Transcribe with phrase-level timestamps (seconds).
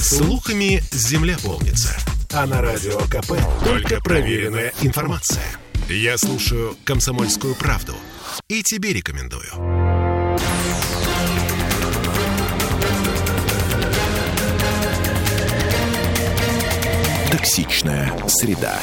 [0.00, 1.94] Слухами земля полнится.
[2.32, 3.32] А на радио КП
[3.62, 5.44] только проверенная информация.
[5.90, 7.94] Я слушаю «Комсомольскую правду»
[8.48, 9.44] и тебе рекомендую.
[17.30, 18.78] Токсичная среда.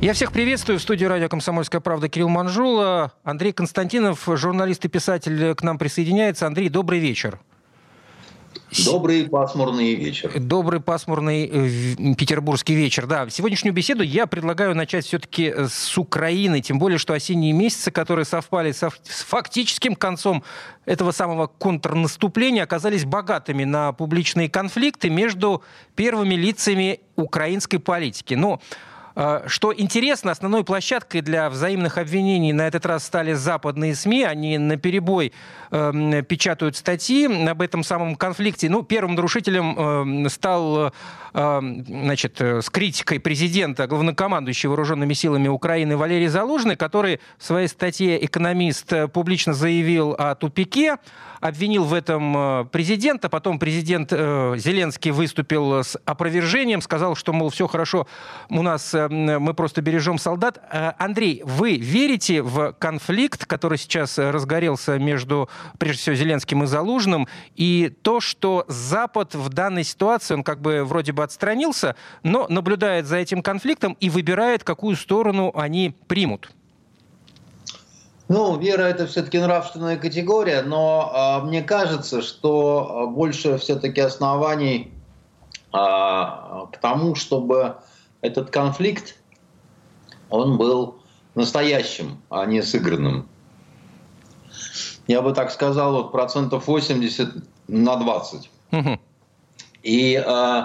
[0.00, 0.78] Я всех приветствую.
[0.78, 3.12] В студии радио «Комсомольская правда» Кирилл Манжула.
[3.22, 6.46] Андрей Константинов, журналист и писатель, к нам присоединяется.
[6.46, 7.40] Андрей, добрый вечер.
[8.82, 10.32] Добрый пасмурный вечер.
[10.40, 13.06] Добрый пасмурный э, петербургский вечер.
[13.06, 17.92] Да, сегодняшнюю беседу я предлагаю начать все-таки э, с Украины, тем более, что осенние месяцы,
[17.92, 18.90] которые совпали с
[19.26, 20.42] фактическим концом
[20.86, 25.62] этого самого контрнаступления, оказались богатыми на публичные конфликты между
[25.94, 28.34] первыми лицами украинской политики.
[28.34, 28.58] Но а,
[29.46, 34.24] что интересно, основной площадкой для взаимных обвинений на этот раз стали западные СМИ.
[34.24, 35.32] Они на перебой
[35.70, 38.68] э, печатают статьи об этом самом конфликте.
[38.68, 40.92] Ну, первым нарушителем э, стал
[41.32, 48.24] э, значит, с критикой президента, главнокомандующего вооруженными силами Украины Валерий Залужный, который в своей статье
[48.24, 50.96] «Экономист» публично заявил о тупике,
[51.44, 57.50] обвинил в этом э, президента, потом президент э, Зеленский выступил с опровержением, сказал, что, мол,
[57.50, 58.06] все хорошо,
[58.48, 60.58] у нас э, мы просто бережем солдат.
[60.98, 67.92] Андрей, вы верите в конфликт, который сейчас разгорелся между, прежде всего, Зеленским и Залужным, и
[68.00, 73.18] то, что Запад в данной ситуации, он как бы вроде бы отстранился, но наблюдает за
[73.18, 76.50] этим конфликтом и выбирает, какую сторону они примут?
[78.28, 84.92] Ну, вера это все-таки нравственная категория, но э, мне кажется, что а, больше все-таки оснований
[85.72, 87.76] э, к тому, чтобы
[88.22, 89.16] этот конфликт,
[90.30, 90.96] он был
[91.34, 93.28] настоящим, а не сыгранным.
[95.06, 97.28] Я бы так сказал, вот процентов 80
[97.68, 98.50] на 20.
[98.72, 99.00] Угу.
[99.82, 100.64] И э,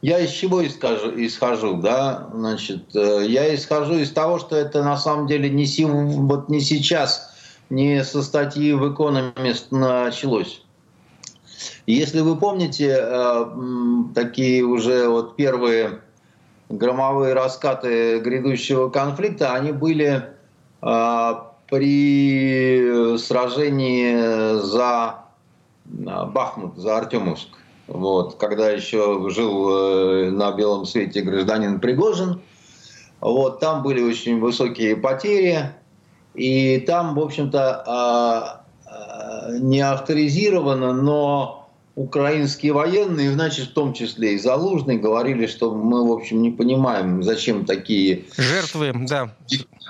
[0.00, 4.96] я из чего исхожу, исхожу, да, значит, э, я исхожу из того, что это на
[4.96, 7.34] самом деле не, си, вот не сейчас,
[7.68, 10.62] не со статьи в Economist началось.
[11.86, 13.46] Если вы помните, э,
[14.14, 16.00] такие уже вот первые
[16.68, 20.22] громовые раскаты грядущего конфликта, они были
[20.80, 21.34] э,
[21.68, 25.24] при сражении за
[25.86, 27.48] Бахмут, за Артемовск
[27.88, 32.40] вот, когда еще жил э, на белом свете гражданин Пригожин.
[33.20, 35.72] Вот, там были очень высокие потери,
[36.34, 44.34] и там, в общем-то, а, а, не авторизировано, но украинские военные, значит, в том числе
[44.34, 48.24] и Залужный, говорили, что мы, в общем, не понимаем, зачем такие...
[48.36, 49.34] Жертвы, да.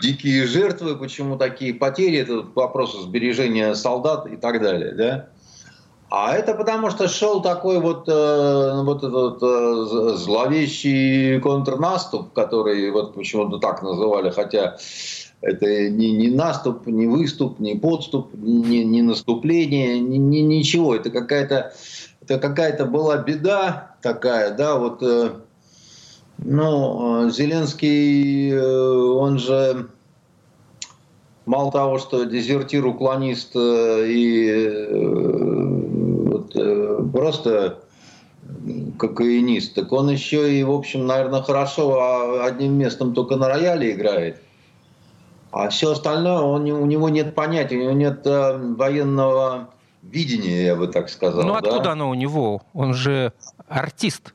[0.00, 5.28] Дикие жертвы, почему такие потери, это вопрос сбережения солдат и так далее, да.
[6.10, 13.14] А это потому, что шел такой вот, э, вот этот э, зловещий контрнаступ, который вот
[13.14, 14.78] почему-то так называли, хотя
[15.42, 20.96] это не, не наступ, не выступ, не подступ, не, не наступление, не, не, ничего.
[20.96, 21.74] Это какая-то
[22.22, 25.32] это какая-то была беда такая, да, вот, э,
[26.38, 29.88] ну, Зеленский, э, он же
[31.44, 35.47] мало того, что дезертир, уклонист э, и Э,
[37.12, 37.80] просто
[38.98, 43.92] кокаинист, так он еще и, в общем, наверное, хорошо а одним местом только на рояле
[43.92, 44.40] играет.
[45.50, 49.70] А все остальное, он, у него нет понятия, у него нет э, военного
[50.02, 51.42] видения, я бы так сказал.
[51.42, 51.92] Ну откуда да?
[51.92, 52.62] оно у него?
[52.74, 53.32] Он же
[53.66, 54.34] артист.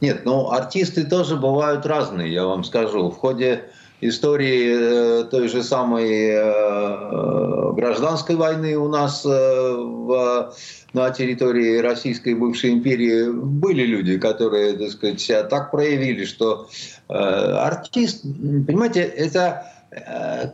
[0.00, 3.10] Нет, ну артисты тоже бывают разные, я вам скажу.
[3.10, 3.70] В ходе
[4.02, 10.52] истории э, той же самой э, э, гражданской войны у нас в,
[10.92, 16.68] на территории Российской бывшей империи были люди, которые, так сказать, себя так проявили, что
[17.08, 19.66] артист, понимаете, это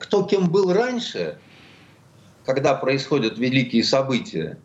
[0.01, 1.39] кто кем был раньше,
[2.45, 4.59] когда происходят великие события,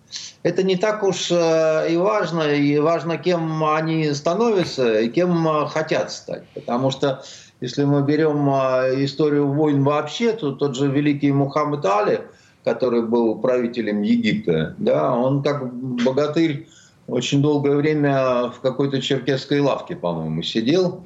[0.43, 6.43] это не так уж и важно, и важно, кем они становятся и кем хотят стать.
[6.53, 7.23] Потому что
[7.63, 12.19] если мы берем а, историю войн вообще, то тот же великий Мухаммед Али,
[12.65, 16.67] который был правителем Египта, да, он как богатырь
[17.07, 21.05] очень долгое время в какой-то черкесской лавке, по-моему, сидел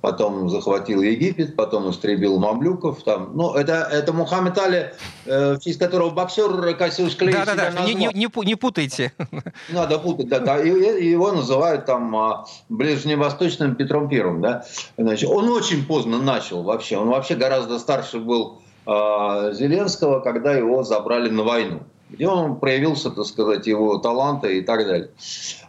[0.00, 3.02] потом захватил Египет, потом истребил мамлюков.
[3.02, 3.30] Там.
[3.34, 4.92] Ну, это, это Мухаммед Али,
[5.24, 9.12] э, в честь которого боксер Кассиус Клей Да-да-да, не, не, не путайте.
[9.68, 10.40] Надо путать, да.
[10.40, 10.62] да.
[10.62, 14.40] И, его называют там а, ближневосточным Петром Первым.
[14.40, 14.64] Да?
[14.96, 16.98] Значит, он очень поздно начал вообще.
[16.98, 21.80] Он вообще гораздо старше был а, Зеленского, когда его забрали на войну.
[22.10, 25.10] где он проявился, так сказать, его таланты и так далее.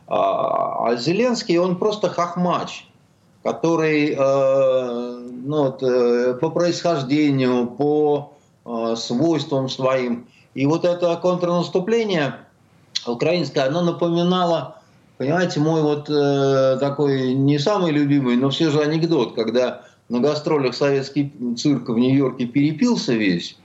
[0.08, 2.87] А, а Зеленский, он просто хохмач,
[3.48, 8.34] который э, ну, вот, э, по происхождению, по
[8.66, 10.28] э, свойствам своим.
[10.54, 12.36] И вот это контрнаступление
[13.06, 14.82] украинское, оно напоминало,
[15.18, 20.76] понимаете, мой вот э, такой не самый любимый, но все же анекдот, когда на гастролях
[20.76, 23.56] советский цирк в Нью-Йорке перепился весь,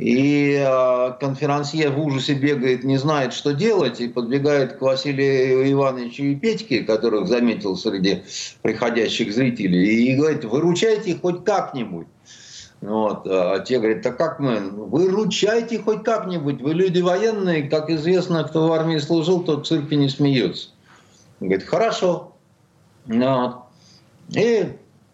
[0.00, 6.22] и э, конферансье в ужасе бегает, не знает, что делать, и подбегает к Василию Ивановичу
[6.22, 8.22] и Петьке, которых заметил среди
[8.62, 12.06] приходящих зрителей, и говорит, выручайте хоть как-нибудь.
[12.80, 13.26] Вот.
[13.26, 14.60] А те говорят, так как мы?
[14.70, 16.62] Выручайте хоть как-нибудь.
[16.62, 20.70] Вы люди военные, как известно, кто в армии служил, тот в цирке не смеется.
[21.40, 22.32] Он говорит, хорошо.
[23.04, 23.56] Вот.
[24.30, 24.64] И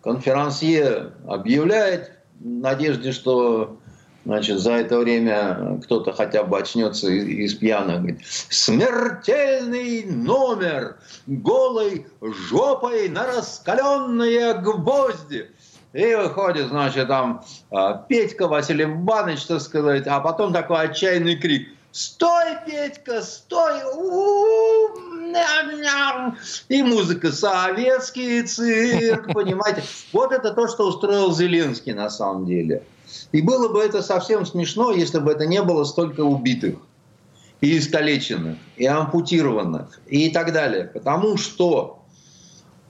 [0.00, 3.78] конферансье объявляет в надежде, что
[4.26, 7.98] Значит, за это время кто-то хотя бы очнется из, из пьяных.
[7.98, 10.96] Говорит, смертельный номер
[11.28, 15.48] голой жопой на раскаленные гвозди.
[15.92, 21.68] И выходит, значит, там а, Петька Василий Иванович, так сказать, а потом такой отчаянный крик.
[21.92, 23.80] Стой, Петька, стой!
[26.68, 29.84] И музыка советский цирк, понимаете?
[30.12, 32.82] Вот это то, что устроил Зеленский на самом деле.
[33.32, 36.76] И было бы это совсем смешно, если бы это не было столько убитых,
[37.60, 40.84] и искалеченных, и ампутированных, и так далее.
[40.92, 42.02] Потому что,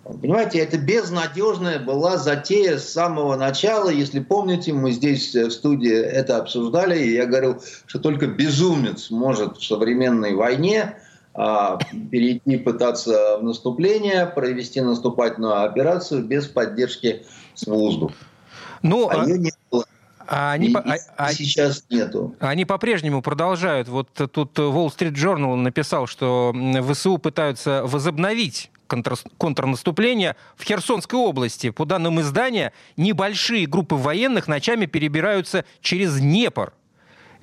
[0.05, 3.91] понимаете, это безнадежная была затея с самого начала.
[3.91, 9.59] Если помните, мы здесь в студии это обсуждали, и я говорил, что только безумец может
[9.59, 10.97] в современной войне
[11.39, 11.79] а,
[12.11, 18.15] перейти, пытаться в наступление, провести наступательную операцию без поддержки с воздуха.
[18.83, 19.53] Ну, а ее не.
[20.29, 22.35] А они, и, по, а, а, сейчас нету.
[22.41, 23.89] Они по-прежнему продолжают.
[23.89, 26.55] Вот тут Wall Street Journal написал, что
[26.91, 31.71] ВСУ пытаются возобновить контр, контрнаступление в Херсонской области.
[31.71, 36.73] По данным издания, небольшие группы военных ночами перебираются через Днепр.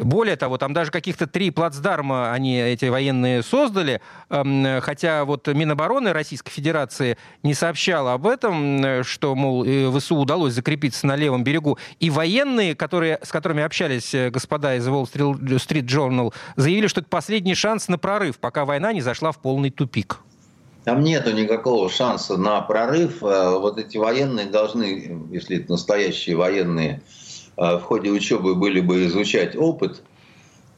[0.04, 6.14] Более того, там даже каких-то три плацдарма они, эти военные, создали, эм, хотя вот Минобороны
[6.14, 11.78] Российской Федерации не сообщала об этом, что, мол, ВСУ удалось закрепиться на левом берегу.
[12.00, 17.10] И военные, которые, с которыми общались э, господа из Wall Street Journal, заявили, что это
[17.10, 20.20] последний шанс на прорыв, пока война не зашла в полный тупик.
[20.84, 23.24] Там нету никакого шанса на прорыв.
[23.24, 27.23] Э, вот эти военные должны, если это настоящие военные, Э,
[27.58, 30.02] в ходе учебы были бы изучать опыт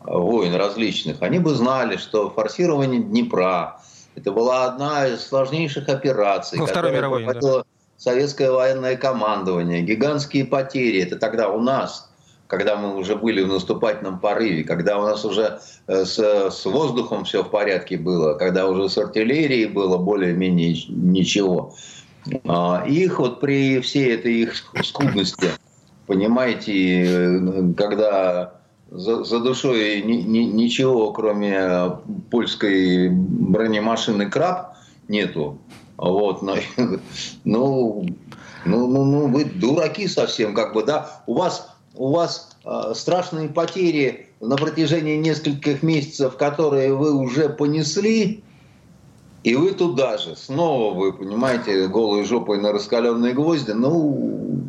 [0.02, 3.80] э, войн различных, они бы знали, что форсирование Днепра
[4.16, 7.64] это была одна из сложнейших операций, Во Второй мировой, да.
[7.98, 11.02] советское военное командование, гигантские потери.
[11.02, 12.10] Это тогда у нас,
[12.48, 17.26] когда мы уже были в наступательном порыве, когда у нас уже э, с, с воздухом
[17.26, 21.76] все в порядке было, когда уже с артиллерией было более-менее ничего.
[22.46, 25.50] А, их вот при всей этой их скудности
[26.08, 28.56] понимаете, э, когда
[28.92, 31.92] за, за душой ни, ни, ничего, кроме
[32.32, 34.76] польской бронемашины «Краб»
[35.08, 35.58] нету.
[35.98, 36.42] Вот,
[37.44, 38.06] ну,
[38.66, 41.22] ну, ну, ну, вы дураки совсем, как бы, да?
[41.26, 48.44] У вас, у вас э, страшные потери на протяжении нескольких месяцев, которые вы уже понесли,
[49.44, 54.65] и вы туда же, снова вы, понимаете, голой жопой на раскаленные гвозди, ну,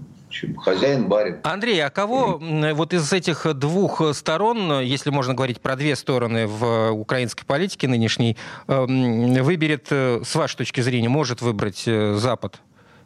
[0.58, 1.40] хозяин барин.
[1.44, 6.90] Андрей, а кого вот из этих двух сторон, если можно говорить про две стороны в
[6.90, 12.60] украинской политике нынешней, эм, выберет, э, с вашей точки зрения, может выбрать э, Запад?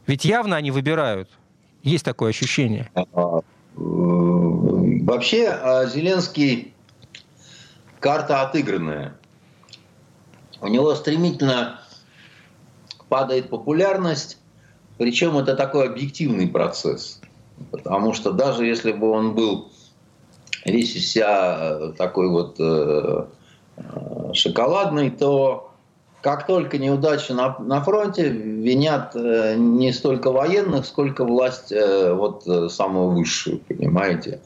[0.06, 1.28] Ведь явно они выбирают.
[1.82, 2.90] Есть такое ощущение.
[2.94, 3.40] А, э,
[3.76, 6.74] вообще, Зеленский
[8.00, 9.14] карта отыгранная.
[10.60, 11.80] У него стремительно
[13.08, 14.38] падает популярность,
[15.00, 17.22] причем это такой объективный процесс.
[17.70, 19.70] Потому что даже если бы он был
[20.66, 23.24] весь из себя э, такой вот э,
[23.78, 25.72] э, шоколадный, то
[26.20, 32.46] как только неудача на, на фронте, винят э, не столько военных, сколько власть э, вот
[32.46, 34.42] э, самую высшую, понимаете?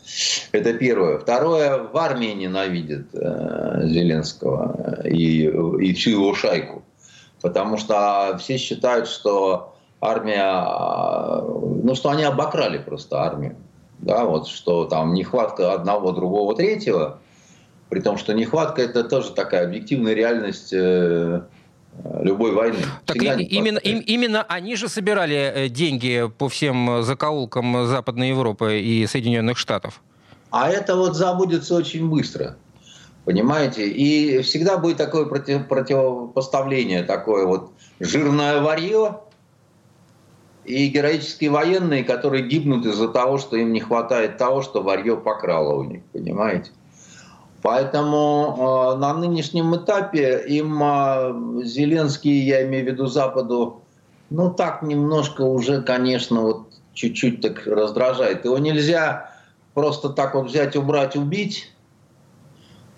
[0.52, 1.18] Это первое.
[1.18, 6.84] Второе, в армии ненавидят э, Зеленского и, и всю его шайку.
[7.42, 9.73] Потому что все считают, что
[10.04, 11.42] армия,
[11.82, 13.56] ну что они обокрали просто армию.
[13.98, 17.20] Да, вот что там нехватка одного, другого, третьего,
[17.88, 21.42] при том, что нехватка это тоже такая объективная реальность э,
[22.20, 22.78] любой войны.
[23.06, 28.80] Так и, именно, им, именно они же собирали э, деньги по всем закоулкам Западной Европы
[28.80, 30.02] и Соединенных Штатов.
[30.50, 32.56] А это вот забудется очень быстро.
[33.24, 33.88] Понимаете?
[33.88, 39.20] И всегда будет такое против, противопоставление, такое вот жирное варье
[40.64, 45.74] и героические военные, которые гибнут из-за того, что им не хватает того, что варье покрало
[45.74, 46.70] у них, понимаете?
[47.62, 53.82] Поэтому э, на нынешнем этапе им э, Зеленский, я имею в виду Западу,
[54.28, 58.44] ну так немножко уже, конечно, вот чуть-чуть так раздражает.
[58.44, 59.30] Его нельзя
[59.72, 61.73] просто так вот взять, убрать, убить,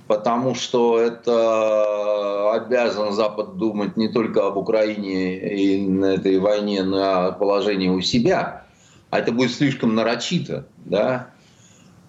[0.06, 7.32] потому что это обязан Запад думать не только об Украине и на этой войне, о
[7.32, 8.64] положении у себя.
[9.10, 11.30] А это будет слишком нарочито, да?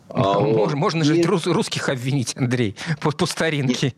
[0.09, 1.23] А можно, можно же и...
[1.23, 3.87] русских обвинить, Андрей, по, по старинке.
[3.87, 3.95] Нет,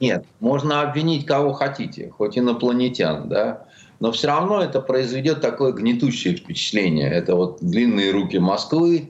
[0.00, 3.64] нет, можно обвинить кого хотите, хоть инопланетян, да?
[4.00, 7.10] Но все равно это произведет такое гнетущее впечатление.
[7.10, 9.08] Это вот длинные руки Москвы,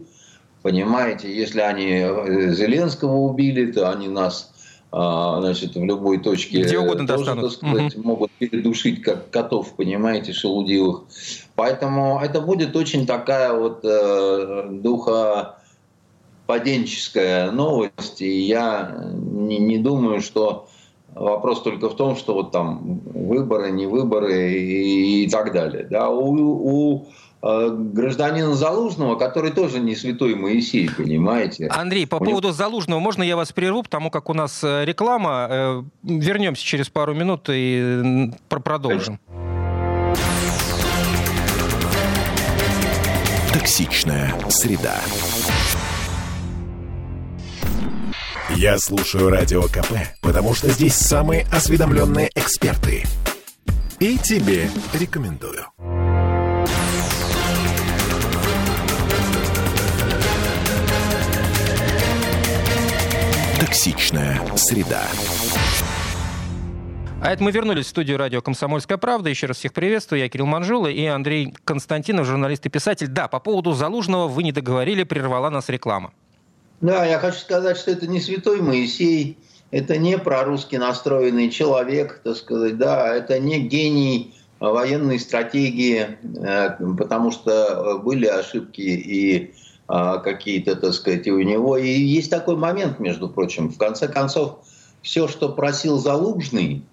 [0.68, 4.52] Понимаете, если они э, Зеленского убили, то они нас
[4.92, 7.52] а, значит, в любой точке Где угодно тоже, достанут.
[7.54, 8.06] сказать, угу.
[8.06, 11.04] могут передушить, как котов, понимаете, шелудивых.
[11.54, 18.20] Поэтому это будет очень такая вот э, духоподенческая новость.
[18.20, 20.68] И я не, не думаю, что
[21.14, 25.86] вопрос только в том, что вот там выборы, не выборы и, и так далее.
[25.90, 27.06] Да, у, у
[27.40, 31.68] гражданина Залужного, который тоже не святой Моисей, понимаете.
[31.68, 32.56] Андрей, по у поводу него...
[32.56, 35.46] Залужного, можно я вас прерву, потому как у нас э, реклама.
[35.50, 39.20] Э, вернемся через пару минут и продолжим.
[43.52, 44.96] Токсичная среда.
[48.56, 49.92] Я слушаю Радио КП,
[50.22, 53.04] потому что здесь самые осведомленные эксперты.
[54.00, 55.66] И тебе рекомендую.
[63.68, 65.02] Токсичная среда.
[67.22, 69.28] А это мы вернулись в студию радио «Комсомольская правда».
[69.28, 70.22] Еще раз всех приветствую.
[70.22, 73.08] Я Кирилл Манжула и Андрей Константинов, журналист и писатель.
[73.08, 76.14] Да, по поводу Залужного вы не договорили, прервала нас реклама.
[76.80, 79.36] Да, я хочу сказать, что это не святой Моисей,
[79.70, 87.32] это не прорусский настроенный человек, так сказать, да, это не гений военной стратегии, э, потому
[87.32, 89.54] что были ошибки и
[89.88, 91.76] какие-то, так сказать, у него.
[91.76, 94.58] И есть такой момент, между прочим, в конце концов,
[95.02, 96.84] все, что просил Залужный,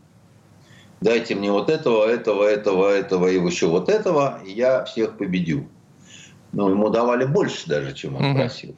[1.02, 5.68] дайте мне вот этого, этого, этого, этого и еще вот этого, я всех победю.
[6.54, 8.36] Но ему давали больше даже, чем он угу.
[8.36, 8.76] просил.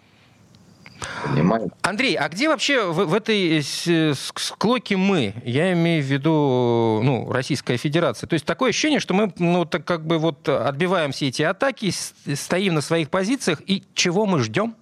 [1.24, 1.72] Понимаете?
[1.82, 5.34] Андрей, а где вообще в, в этой склоке мы?
[5.46, 8.27] Я имею в виду ну, Российская Федерация.
[8.27, 11.92] То есть такое ощущение, что мы ну, так как бы вот отбиваем все эти атаки,
[12.36, 14.75] стоим на своих позициях, и чего мы ждем?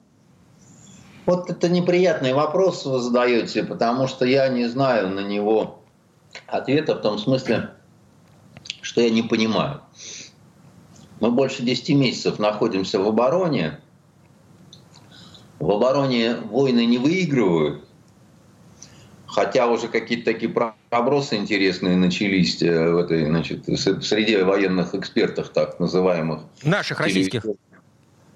[1.25, 5.81] Вот это неприятный вопрос вы задаете, потому что я не знаю на него
[6.47, 7.71] ответа в том смысле,
[8.81, 9.81] что я не понимаю.
[11.19, 13.79] Мы больше 10 месяцев находимся в обороне,
[15.59, 17.85] в обороне войны не выигрывают,
[19.27, 20.51] хотя уже какие-то такие
[20.89, 23.65] пробросы интересные начались э, в этой, значит,
[24.03, 26.41] среди военных экспертов, так называемых.
[26.63, 27.45] Наших российских?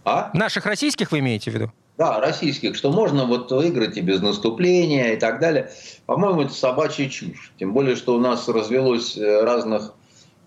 [0.05, 0.31] А?
[0.33, 1.71] Наших российских вы имеете в виду?
[1.97, 5.69] Да, российских, что можно вот выиграть и без наступления и так далее.
[6.05, 7.51] По-моему, это собачья чушь.
[7.59, 9.93] Тем более, что у нас развелось э, разных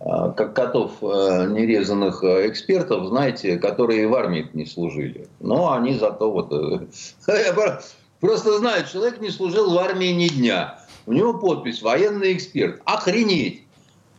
[0.05, 5.29] как котов э, нерезанных э, экспертов, знаете, которые в армии не служили.
[5.39, 6.53] Но они зато вот...
[6.53, 7.81] Э,
[8.21, 10.81] просто знаю, человек не служил в армии ни дня.
[11.07, 12.81] У него подпись «военный эксперт».
[12.85, 13.63] Охренеть!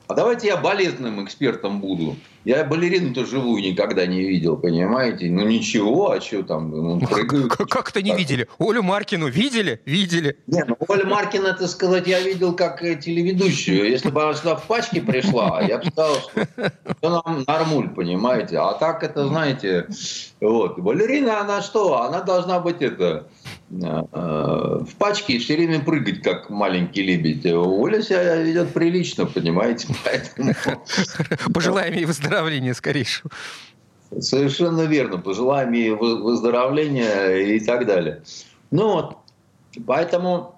[0.07, 2.15] А давайте я балетным экспертом буду.
[2.45, 5.29] Я балерину-то живую никогда не видел, понимаете?
[5.29, 6.71] Ну ничего, а что там?
[6.71, 7.55] Ну, прыгают.
[7.69, 8.47] Как это не видели?
[8.59, 9.81] Олю Маркину видели?
[9.85, 10.37] Видели.
[10.47, 13.89] Не, ну Оля Маркина, это сказать, я видел как телеведущую.
[13.89, 16.17] Если бы она сюда в пачке пришла, я бы сказал,
[16.97, 18.57] что нам нормуль, понимаете?
[18.57, 19.87] А так это, знаете,
[20.41, 20.77] вот.
[20.79, 22.01] Балерина, она что?
[22.01, 23.27] Она должна быть это
[23.62, 27.45] Э, в пачке и все время прыгать, как маленький лебедь.
[27.45, 29.87] Оля себя ведет прилично, понимаете?
[30.05, 30.53] Поэтому...
[31.53, 33.31] Пожелаем ей выздоровления скорейшего.
[34.19, 35.17] Совершенно верно.
[35.17, 38.21] Пожелаем ей выздоровления и так далее.
[38.69, 39.17] Ну вот,
[39.85, 40.55] поэтому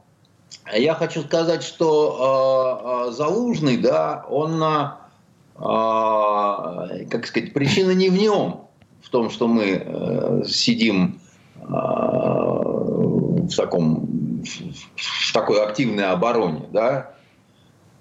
[0.74, 4.90] я хочу сказать, что э, э, Залужный, да, он, э,
[7.10, 8.62] как сказать, причина не в нем,
[9.02, 11.20] в том, что мы э, сидим
[12.86, 14.44] в, таком,
[14.96, 17.12] в такой активной обороне, да,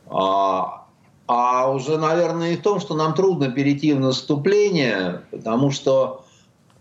[0.07, 0.87] а,
[1.27, 6.25] а уже, наверное, и в том, что нам трудно перейти в наступление, потому что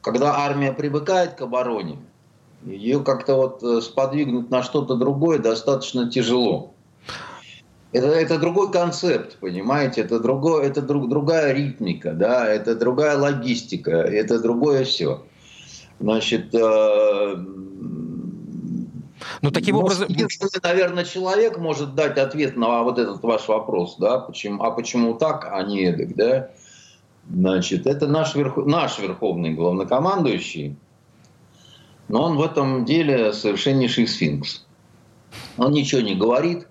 [0.02, 1.98] когда армия привыкает к обороне,
[2.66, 6.74] ее как-то вот сподвигнуть на что-то другое достаточно тяжело.
[7.92, 13.92] Это, это другой концепт, понимаете, это, другой, это друг, другая ритмика, да, это другая логистика,
[13.92, 15.24] это другое все.
[16.04, 17.36] Значит, э,
[19.42, 20.10] ну, таким образом...
[20.10, 25.14] Единственный, наверное, человек может дать ответ на вот этот ваш вопрос, да, почему, а почему
[25.14, 26.50] так, а не эдак, да.
[27.32, 30.76] Значит, это наш, верх, наш верховный главнокомандующий,
[32.10, 34.66] но он в этом деле совершеннейший сфинкс.
[35.56, 36.68] Он ничего не говорит,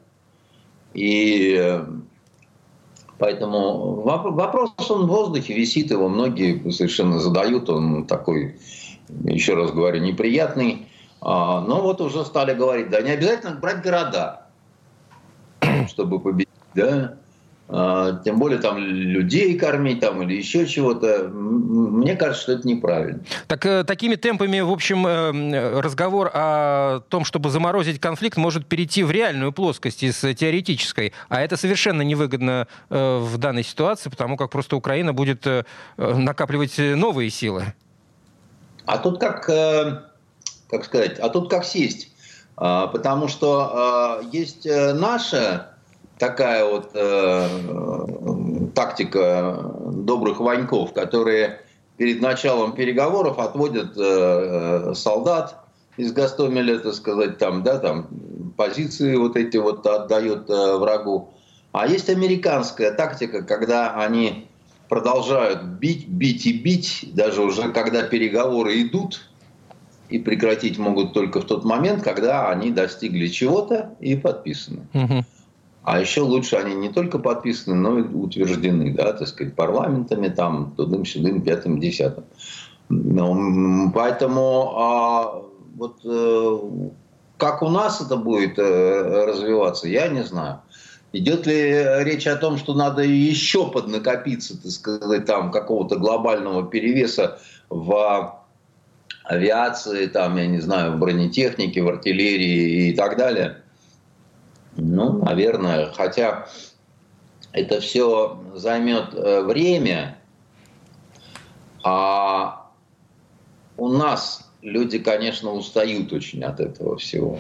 [0.93, 1.87] и э,
[3.17, 8.59] поэтому вопрос он в воздухе висит, его многие совершенно задают, он такой,
[9.25, 10.89] еще раз говорю, неприятный.
[11.21, 14.47] А, но вот уже стали говорить, да, не обязательно брать города,
[15.89, 17.17] чтобы победить, да.
[17.75, 21.29] А, тем более там людей кормить там или еще чего-то.
[21.33, 23.21] Мне кажется, что это неправильно.
[23.47, 29.03] Так э, такими темпами, в общем, э, разговор о том, чтобы заморозить конфликт, может перейти
[29.03, 31.15] в реальную плоскость из теоретической.
[31.31, 35.47] А это совершенно невыгодно э, в данной ситуации, потому как просто Украина будет
[35.97, 37.73] накапливать новые силы.
[38.87, 42.09] А тут как, как сказать, а тут как сесть.
[42.57, 45.73] А, потому что есть наша
[46.23, 47.49] такая вот э,
[48.77, 49.59] тактика
[49.91, 51.61] добрых ваньков, которые
[51.97, 55.57] перед началом переговоров отводят э, солдат
[55.97, 58.07] из Гастомеля, так сказать, там, да, там
[58.57, 61.31] позиции вот эти вот отдают э, врагу.
[61.73, 64.49] А есть американская тактика, когда они
[64.93, 69.23] продолжают бить, бить и бить, даже уже когда переговоры идут,
[70.11, 74.81] и прекратить могут только в тот момент, когда они достигли чего-то и подписаны.
[74.93, 75.25] Угу.
[75.85, 80.75] А еще лучше они не только подписаны, но и утверждены, да, так сказать, парламентами, там,
[80.77, 82.25] тудым-сюдым, пятым, десятым.
[82.91, 85.43] Ну, поэтому а,
[85.75, 86.59] вот э,
[87.39, 90.61] как у нас это будет э, развиваться, я не знаю.
[91.12, 97.38] Идет ли речь о том, что надо еще поднакопиться, так сказать, там какого-то глобального перевеса
[97.68, 98.42] в
[99.25, 103.59] авиации, там, я не знаю, в бронетехнике, в артиллерии и так далее–
[104.77, 106.46] ну, наверное, хотя
[107.53, 110.16] это все займет э, время,
[111.85, 112.70] а
[113.77, 117.38] у нас люди, конечно, устают очень от этого всего.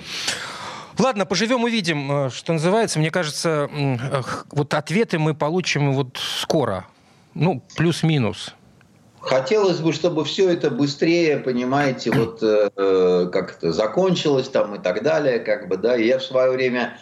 [0.98, 2.98] Ладно, поживем увидим, э, что называется.
[2.98, 3.68] Мне кажется,
[4.50, 6.86] вот ответы мы получим вот скоро.
[7.34, 8.54] Ну, плюс-минус.
[9.20, 15.02] Хотелось бы, чтобы все это быстрее, понимаете, вот э, как это закончилось там и так
[15.02, 15.94] далее, как бы, да.
[15.94, 16.98] Я в свое время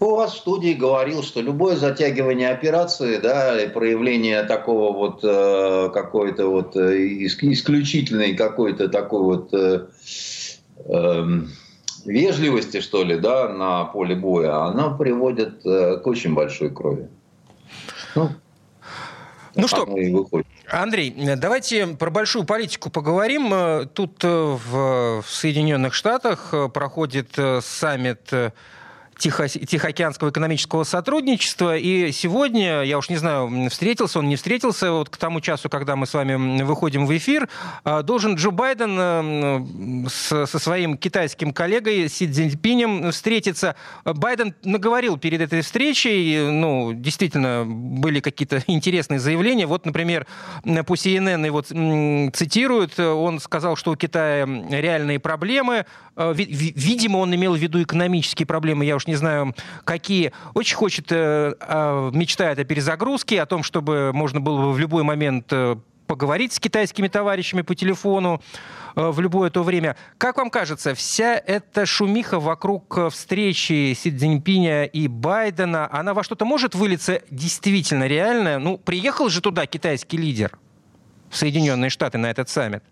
[0.00, 5.90] у вас в студии говорил, что любое затягивание операции, да, и проявление такого вот э,
[5.92, 9.86] какой-то вот э, исключительной какой-то такой вот э,
[10.86, 11.24] э,
[12.04, 17.08] вежливости, что ли, да, на поле боя, она приводит э, к очень большой крови.
[18.14, 18.30] Ну,
[19.54, 19.86] ну что,
[20.70, 23.52] Андрей, давайте про большую политику поговорим.
[23.52, 28.32] Э, тут э, в Соединенных Штатах проходит саммит
[29.20, 31.76] Тихо Тихоокеанского экономического сотрудничества.
[31.76, 35.94] И сегодня, я уж не знаю, встретился он, не встретился, вот к тому часу, когда
[35.94, 37.46] мы с вами выходим в эфир,
[37.84, 43.76] а, должен Джо Байден э, со своим китайским коллегой Си Цзиньпинем встретиться.
[44.06, 49.66] Байден наговорил перед этой встречей, ну, действительно, были какие-то интересные заявления.
[49.66, 50.26] Вот, например,
[50.64, 51.60] по CNN его
[52.30, 55.84] цитируют, он сказал, что у Китая реальные проблемы.
[56.16, 60.32] Э, видимо, он имел в виду экономические проблемы, я уж не знаю, какие.
[60.54, 65.02] Очень хочет, э, а, мечтает о перезагрузке, о том, чтобы можно было бы в любой
[65.02, 68.42] момент э, поговорить с китайскими товарищами по телефону
[68.96, 69.96] э, в любое то время.
[70.18, 76.44] Как вам кажется, вся эта шумиха вокруг встречи Си Цзиньпиня и Байдена, она во что-то
[76.44, 78.58] может вылиться действительно реальное?
[78.58, 80.58] Ну, приехал же туда китайский лидер
[81.30, 82.82] в Соединенные Штаты на этот саммит.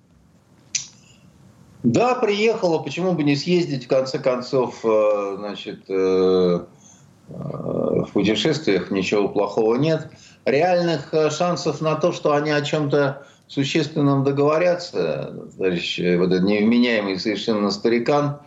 [1.89, 8.91] Да, приехала, почему бы не съездить, в конце концов, э, значит, э, э, в путешествиях
[8.91, 10.11] ничего плохого нет.
[10.45, 17.71] Реальных шансов на то, что они о чем-то существенном договорятся, товарищ, вот этот невменяемый совершенно
[17.71, 18.41] старикан,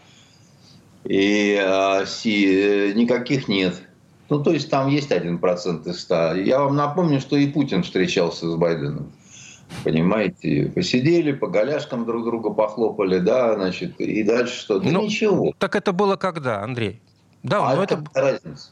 [1.05, 1.59] и
[2.05, 3.73] Си, никаких нет.
[4.29, 6.35] Ну, то есть там есть один процент из ста.
[6.35, 9.11] Я вам напомню, что и Путин встречался с Байденом.
[9.83, 14.79] Понимаете, посидели, по голяшкам друг друга похлопали, да, значит, и дальше что?
[14.79, 15.53] Да ну, ничего.
[15.57, 17.01] Так это было когда, Андрей?
[17.43, 18.03] Да, а но это...
[18.13, 18.71] разница?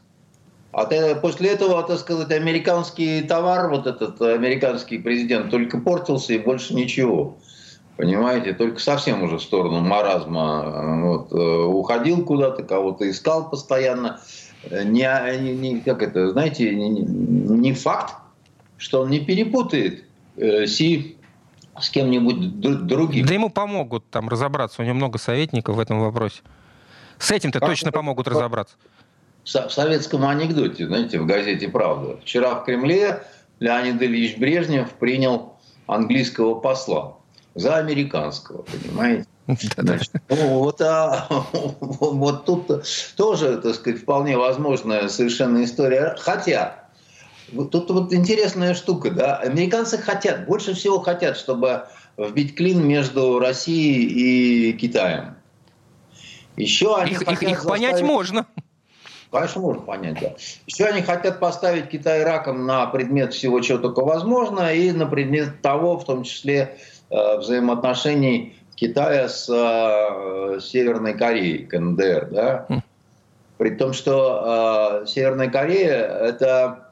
[0.72, 0.86] А
[1.16, 7.36] после этого, так сказать, американский товар, вот этот американский президент, только портился и больше ничего.
[7.96, 14.20] понимаете, только совсем уже в сторону маразма вот, уходил куда-то, кого-то искал постоянно.
[14.70, 18.14] Не, не, не, как это, знаете, не, не факт,
[18.76, 20.04] что он не перепутает
[20.66, 21.16] Си
[21.78, 23.26] с кем-нибудь другим.
[23.26, 26.42] Да ему помогут там разобраться, у него много советников в этом вопросе.
[27.18, 28.76] С этим-то точно помогут разобраться.
[29.44, 32.18] В советском анекдоте, знаете, в газете «Правда».
[32.22, 33.22] Вчера в Кремле
[33.58, 35.54] Леонид Ильич Брежнев принял
[35.86, 37.16] английского посла
[37.54, 39.26] за американского, понимаете?
[39.76, 41.26] Значит, ну, вот, а,
[41.80, 46.14] вот тут тоже, так сказать, вполне возможная совершенно история.
[46.18, 46.84] Хотя,
[47.70, 51.84] тут вот интересная штука, да, американцы хотят, больше всего хотят, чтобы
[52.16, 55.36] вбить клин между Россией и Китаем.
[56.56, 58.46] Еще они их, их, их понять можно.
[59.30, 60.34] Конечно, можно понять, да.
[60.66, 65.62] Еще они хотят поставить Китай раком на предмет всего, чего только возможно, и на предмет
[65.62, 66.76] того, в том числе
[67.10, 72.66] э, взаимоотношений Китая с э, Северной Кореей, КНДР, да.
[72.68, 72.80] Хм.
[73.58, 76.89] При том, что э, Северная Корея это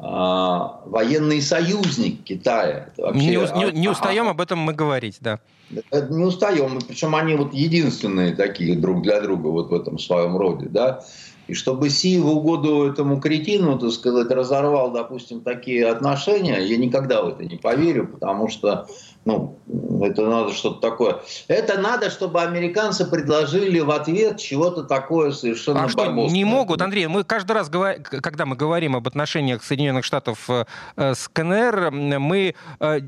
[0.00, 2.88] военный союзник Китая.
[2.92, 5.40] Это вообще, не, не, не устаем а, об этом мы говорить, да.
[5.70, 10.66] Не устаем, причем они вот единственные такие друг для друга вот в этом своем роде,
[10.68, 11.04] да.
[11.48, 17.22] И чтобы Си в угоду этому кретину, так сказать, разорвал, допустим, такие отношения, я никогда
[17.22, 18.86] в это не поверю, потому что
[19.28, 19.58] ну,
[20.02, 21.18] это надо что-то такое.
[21.48, 27.06] Это надо, чтобы американцы предложили в ответ чего-то такое совершенно А что, не могут, Андрей,
[27.08, 30.64] мы каждый раз, когда мы говорим об отношениях Соединенных Штатов э,
[30.96, 33.00] с КНР, мы э,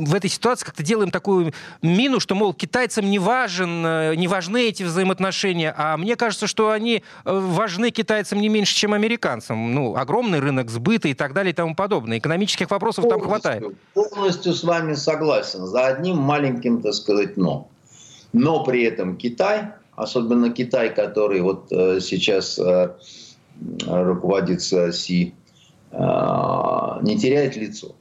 [0.00, 4.68] в этой ситуации как-то делаем такую мину, что, мол, китайцам не, важен, э, не важны
[4.68, 9.74] эти взаимоотношения, а мне кажется, что они важны китайцам не меньше, чем американцам.
[9.74, 12.18] Ну, огромный рынок сбыта и так далее и тому подобное.
[12.18, 13.76] Экономических вопросов полностью, там хватает.
[13.94, 15.66] Полностью с вами согласен.
[15.66, 17.68] За одним маленьким, так сказать, но.
[18.32, 22.94] Но при этом Китай, особенно Китай, который вот э, сейчас э,
[23.86, 25.34] руководится Си,
[25.90, 25.96] э,
[27.02, 27.94] не теряет лицо.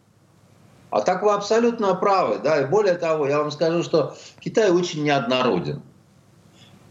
[0.89, 2.39] А так вы абсолютно правы.
[2.43, 2.61] Да?
[2.61, 5.81] И более того, я вам скажу, что Китай очень неоднороден.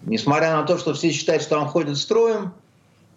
[0.03, 2.53] Несмотря на то, что все считают, что он ходит строем,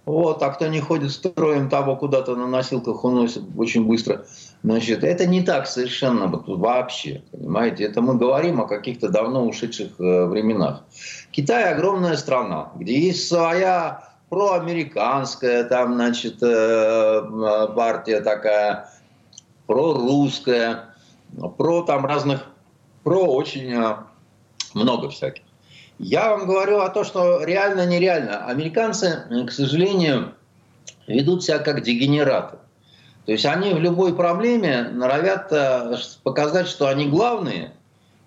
[0.06, 4.26] вот, а кто не ходит строем, того куда-то на носилках уносит очень быстро.
[4.64, 7.84] Значит, это не так совершенно вообще, понимаете?
[7.84, 10.84] Это мы говорим о каких-то давно ушедших э, временах.
[11.30, 17.22] Китай огромная страна, где есть своя проамериканская там, значит, э,
[17.76, 18.90] партия такая,
[19.72, 20.94] прорусская,
[21.58, 22.46] про там разных,
[23.04, 23.96] про очень э,
[24.74, 25.44] много всяких.
[25.98, 28.48] Я вам говорю о том, что реально-нереально.
[28.48, 30.34] Американцы, к сожалению,
[31.08, 32.58] ведут себя как дегенераты.
[33.26, 37.72] То есть они в любой проблеме норовят э, показать, что они главные,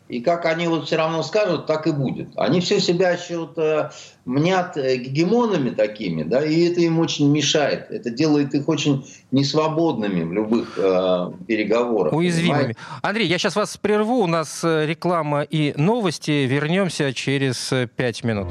[0.09, 2.29] и как они вот все равно скажут, так и будет.
[2.37, 3.91] Они все себя еще вот, э,
[4.27, 7.91] мнят э, гегемонами такими, да, и это им очень мешает.
[7.91, 12.13] Это делает их очень несвободными в любых э, переговорах.
[12.13, 12.53] Уязвимыми.
[12.53, 12.79] Понимаете?
[13.03, 14.21] Андрей, я сейчас вас прерву.
[14.21, 16.31] У нас реклама и новости.
[16.31, 18.49] Вернемся через пять минут.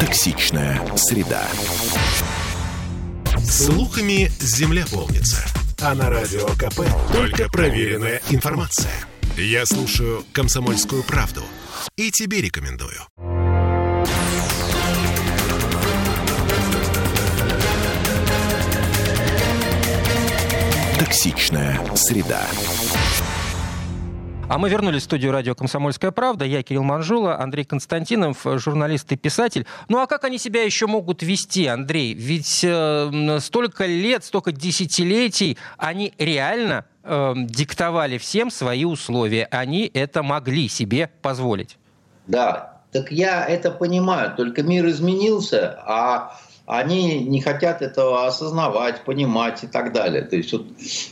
[0.00, 1.42] Токсичная среда.
[3.44, 5.55] Слухами земля полнится.
[5.88, 6.80] А на радио КП
[7.12, 8.90] только проверенная информация.
[9.36, 11.44] Я слушаю «Комсомольскую правду»
[11.94, 12.98] и тебе рекомендую.
[20.98, 22.42] Токсичная среда.
[24.48, 26.44] А мы вернулись в студию радио «Комсомольская правда».
[26.44, 29.66] Я Кирилл Манжула, Андрей Константинов, журналист и писатель.
[29.88, 32.14] Ну а как они себя еще могут вести, Андрей?
[32.14, 39.48] Ведь э, столько лет, столько десятилетий они реально э, диктовали всем свои условия.
[39.50, 41.76] Они это могли себе позволить.
[42.28, 44.32] Да, так я это понимаю.
[44.36, 50.22] Только мир изменился, а они не хотят этого осознавать, понимать и так далее.
[50.22, 50.66] То есть вот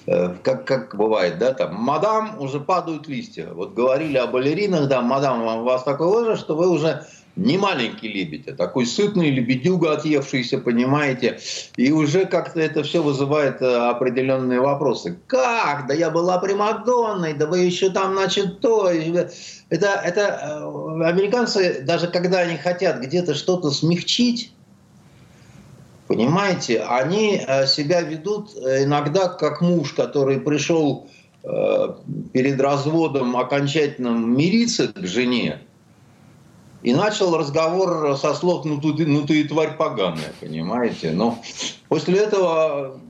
[0.06, 3.48] э, как, как бывает, да, там, мадам, уже падают листья.
[3.54, 8.08] Вот говорили о балеринах, да, мадам, у вас такой возраст, что вы уже не маленький
[8.08, 11.40] лебедь, а такой сытный лебедюга отъевшийся, понимаете,
[11.76, 15.18] и уже как-то это все вызывает э, определенные вопросы.
[15.26, 15.86] Как?
[15.86, 18.88] Да я была примадонной, да вы еще там, значит, то.
[18.88, 19.30] Это,
[19.70, 24.53] это э, американцы, даже когда они хотят где-то что-то смягчить,
[26.06, 31.08] Понимаете, они э, себя ведут э, иногда как муж, который пришел
[31.42, 31.94] э,
[32.32, 35.60] перед разводом окончательным мириться к жене.
[36.82, 41.12] и начал разговор со слов «ну ты, ну ты и тварь поганая», понимаете?
[41.12, 41.38] Но
[41.88, 43.00] после этого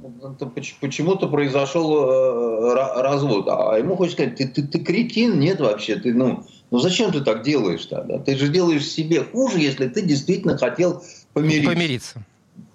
[0.80, 3.48] почему-то произошел развод.
[3.48, 5.40] А ему хочется сказать, ты, ты, ты кретин?
[5.40, 5.96] Нет вообще.
[5.96, 8.18] Ты, ну, ну зачем ты так делаешь тогда?
[8.18, 11.02] Ты же делаешь себе хуже, если ты действительно хотел
[11.32, 11.72] помириться.
[11.72, 12.24] Помириться.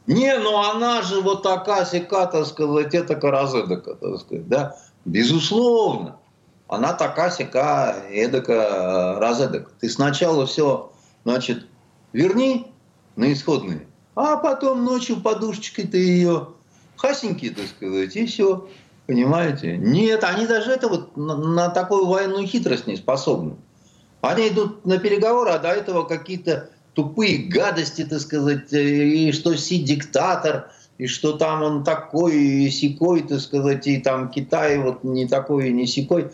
[0.10, 4.76] Не, ну она же вот такая сика, так сказать, это каразедока, так сказать, да?
[5.06, 6.18] Безусловно
[6.68, 9.72] она такая сяка, эдака, э, разэдак.
[9.80, 10.92] Ты сначала все,
[11.26, 11.68] значит,
[12.12, 12.72] верни
[13.16, 16.50] на исходные, а потом ночью подушечкой ты ее
[16.96, 18.68] хасенький, так сказать, и все.
[19.06, 19.78] Понимаете?
[19.78, 23.58] Нет, они даже это вот на, на такую военную хитрость не способны.
[24.22, 26.72] Они идут на переговоры, а до этого какие-то
[27.04, 32.70] тупые гадости, так сказать, э, и что Си диктатор, и что там он такой и
[32.70, 36.30] сякой, так сказать, и там Китай вот не такой и не сякой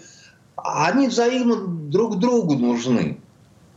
[0.66, 3.18] они взаимно друг другу нужны.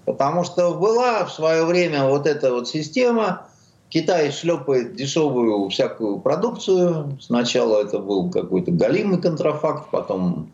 [0.05, 3.47] Потому что была в свое время вот эта вот система,
[3.91, 7.19] Китай шлепает дешевую всякую продукцию.
[7.21, 10.51] Сначала это был какой-то галимый контрафакт, потом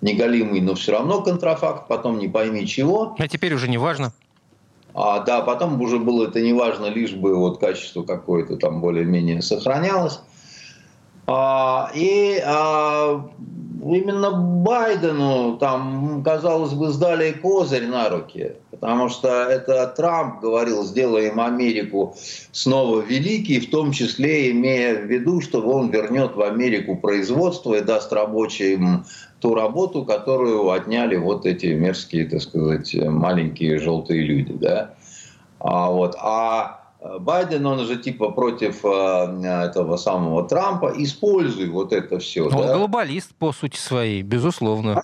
[0.00, 3.14] не галимый, но все равно контрафакт, потом не пойми чего.
[3.18, 4.12] А теперь уже не важно.
[4.98, 9.42] А, да, потом уже было это не важно, лишь бы вот качество какое-то там более-менее
[9.42, 10.20] сохранялось.
[11.26, 13.28] А, и а,
[13.84, 21.40] именно Байдену там, казалось бы, сдали козырь на руки, потому что это Трамп говорил, сделаем
[21.40, 22.16] Америку
[22.52, 27.80] снова великий, в том числе имея в виду, что он вернет в Америку производство и
[27.80, 29.04] даст рабочим
[29.40, 34.94] ту работу, которую отняли вот эти мерзкие, так сказать, маленькие желтые люди, да.
[35.58, 36.86] А, вот, а
[37.20, 42.44] Байден, он же типа против э, этого самого Трампа, используй вот это все.
[42.46, 42.76] Он да?
[42.76, 45.02] глобалист по сути своей, безусловно.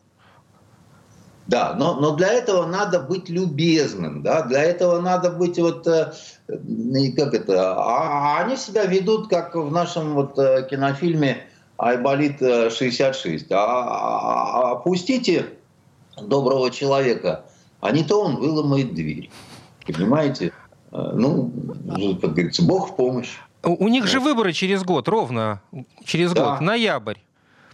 [1.47, 6.13] Да, но, но для этого надо быть любезным, да, для этого надо быть вот, э,
[7.17, 11.39] как это, а, а они себя ведут, как в нашем вот э, кинофильме
[11.79, 13.47] «Айболит 66».
[13.51, 15.47] А, а, опустите
[16.17, 17.45] доброго человека,
[17.81, 19.29] а не то он выломает дверь,
[19.85, 20.53] понимаете?
[20.93, 21.51] А, ну,
[22.21, 23.39] как говорится, Бог в помощь.
[23.65, 25.61] У них же выборы через год, ровно
[26.05, 26.53] через да.
[26.53, 27.19] год, ноябрь.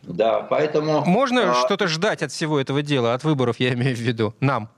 [0.02, 1.04] Да, поэтому...
[1.04, 1.54] Можно а...
[1.54, 4.68] что-то ждать от всего этого дела, от выборов, я имею в виду, нам?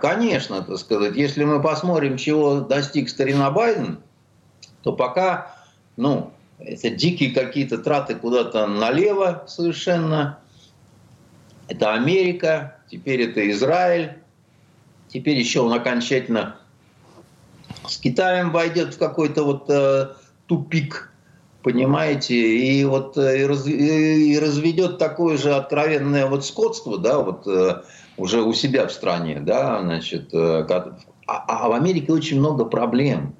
[0.00, 1.16] Конечно, так сказать.
[1.16, 3.98] Если мы посмотрим, чего достиг старина Байден,
[4.82, 5.54] то пока,
[5.96, 10.38] ну, это дикие какие-то траты куда-то налево совершенно.
[11.68, 14.18] Это Америка, теперь это Израиль,
[15.08, 16.56] теперь еще он окончательно
[17.88, 20.14] с Китаем войдет в какой-то вот э,
[20.46, 21.12] тупик,
[21.66, 27.44] понимаете, и вот э, и, раз, и разведет такое же откровенное вот скотство, да, вот
[27.48, 27.82] э,
[28.16, 30.94] уже у себя в стране, да, значит, э, а,
[31.26, 33.34] а в Америке очень много проблем,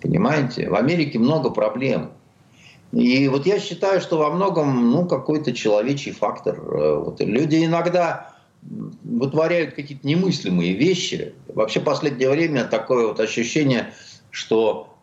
[0.00, 2.12] понимаете, в Америке много проблем.
[2.92, 6.60] И вот я считаю, что во многом, ну, какой-то человечий фактор.
[6.60, 8.30] Вот люди иногда
[8.62, 11.34] вытворяют какие-то немыслимые вещи.
[11.48, 13.92] Вообще в последнее время такое вот ощущение,
[14.30, 14.93] что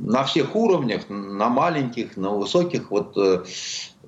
[0.00, 3.44] на всех уровнях, на маленьких, на высоких, вот э,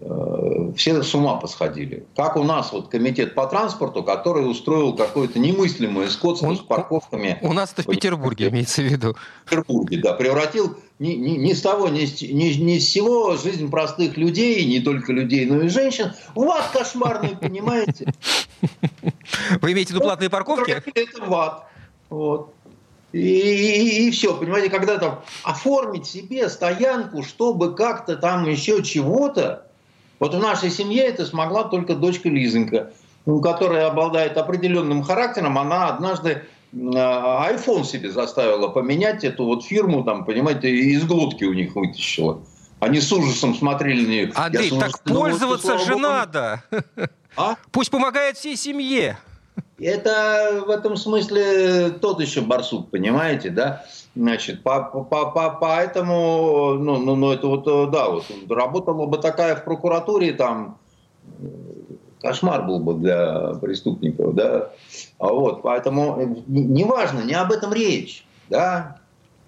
[0.01, 2.07] э, все с ума посходили.
[2.17, 7.39] Как у нас вот комитет по транспорту, который устроил какое-то немыслимое скотство с парковками.
[7.43, 9.17] У нас-то в Петербурге имеется в виду.
[9.45, 12.01] В Петербурге, да, превратил ни, ни, ни с того, ни
[12.33, 16.71] ни, ни с сего жизнь простых людей, не только людей, но и женщин, в ад
[16.73, 18.13] кошмарный, понимаете?
[19.61, 20.83] Вы имеете в виду платные парковки?
[20.95, 21.65] Это в ад.
[22.11, 22.55] Вот.
[23.13, 29.67] И, и, и все, понимаете, когда там оформить себе стоянку, чтобы как-то там еще чего-то,
[30.19, 32.93] вот в нашей семье это смогла только дочка Лизонька,
[33.43, 36.45] которая обладает определенным характером, она однажды
[36.75, 42.43] iPhone себе заставила поменять эту вот фирму, там, понимаете, из глотки у них вытащила.
[42.81, 44.33] Они с ужасом смотрели на нее.
[44.35, 46.63] Андрей, так ужасом, пользоваться вот, же Богу, надо.
[47.37, 47.57] А?
[47.71, 49.19] Пусть помогает всей семье.
[49.79, 53.85] Это в этом смысле тот еще барсук, понимаете, да?
[54.17, 59.55] Значит, по, по, по, поэтому, ну, ну, ну, это вот, да, вот работала бы такая
[59.55, 60.79] в прокуратуре, там,
[62.21, 64.71] кошмар был бы для преступников, да.
[65.19, 68.99] А вот, поэтому неважно, не об этом речь, да.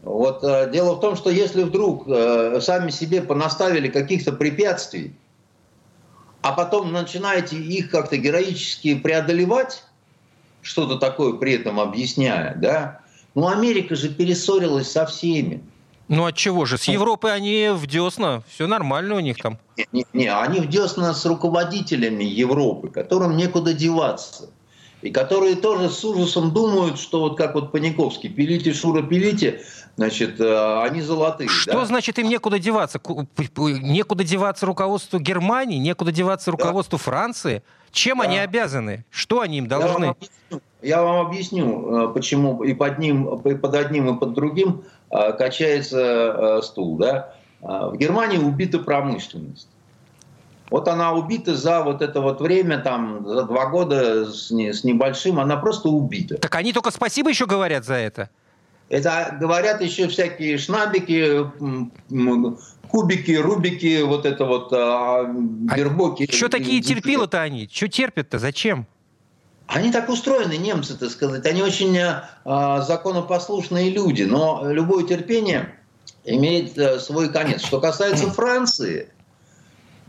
[0.02, 5.14] Вот э, дело в том, что если вдруг э, сами себе понаставили каких-то препятствий,
[6.40, 9.84] а потом начинаете их как-то героически преодолевать,
[10.62, 13.00] что-то такое при этом объясняя, да,
[13.34, 15.62] ну Америка же перессорилась со всеми.
[16.08, 16.76] Ну от чего же?
[16.76, 16.94] С ну.
[16.94, 19.58] Европой они в десна, все нормально у них там.
[19.92, 24.50] Не, не, они в десна с руководителями Европы, которым некуда деваться.
[25.02, 29.62] и которые тоже с ужасом думают, что вот как вот Паниковский, пилите, Шура, пилите,
[29.96, 31.48] значит, э, они золотые.
[31.48, 31.84] Что да?
[31.84, 33.00] значит им некуда деваться?
[33.56, 37.04] Некуда деваться руководству Германии, некуда деваться руководству да.
[37.04, 37.62] Франции?
[37.90, 38.24] Чем да.
[38.24, 39.04] они обязаны?
[39.10, 40.04] Что они им должны?
[40.04, 44.34] Я вам объясню, я вам объясню э, почему и под, ним, под одним и под
[44.34, 46.96] другим э, качается стул.
[46.96, 47.34] Да?
[47.60, 49.68] В Германии убита промышленность.
[50.70, 54.84] Вот она убита за вот это вот время, там, за два года с, не, с
[54.84, 56.36] небольшим, она просто убита.
[56.38, 58.30] Так они только спасибо еще говорят за это?
[58.90, 61.46] Это говорят еще всякие шнабики,
[62.88, 66.26] кубики, рубики, вот это вот а, бербоки.
[66.28, 67.68] А что такие терпилы-то они?
[67.72, 68.40] Что терпят-то?
[68.40, 68.86] Зачем?
[69.68, 71.46] Они так устроены, немцы, так сказать.
[71.46, 71.96] Они очень
[72.44, 75.72] а, законопослушные люди, но любое терпение
[76.24, 77.64] имеет а, свой конец.
[77.64, 79.08] Что касается Франции,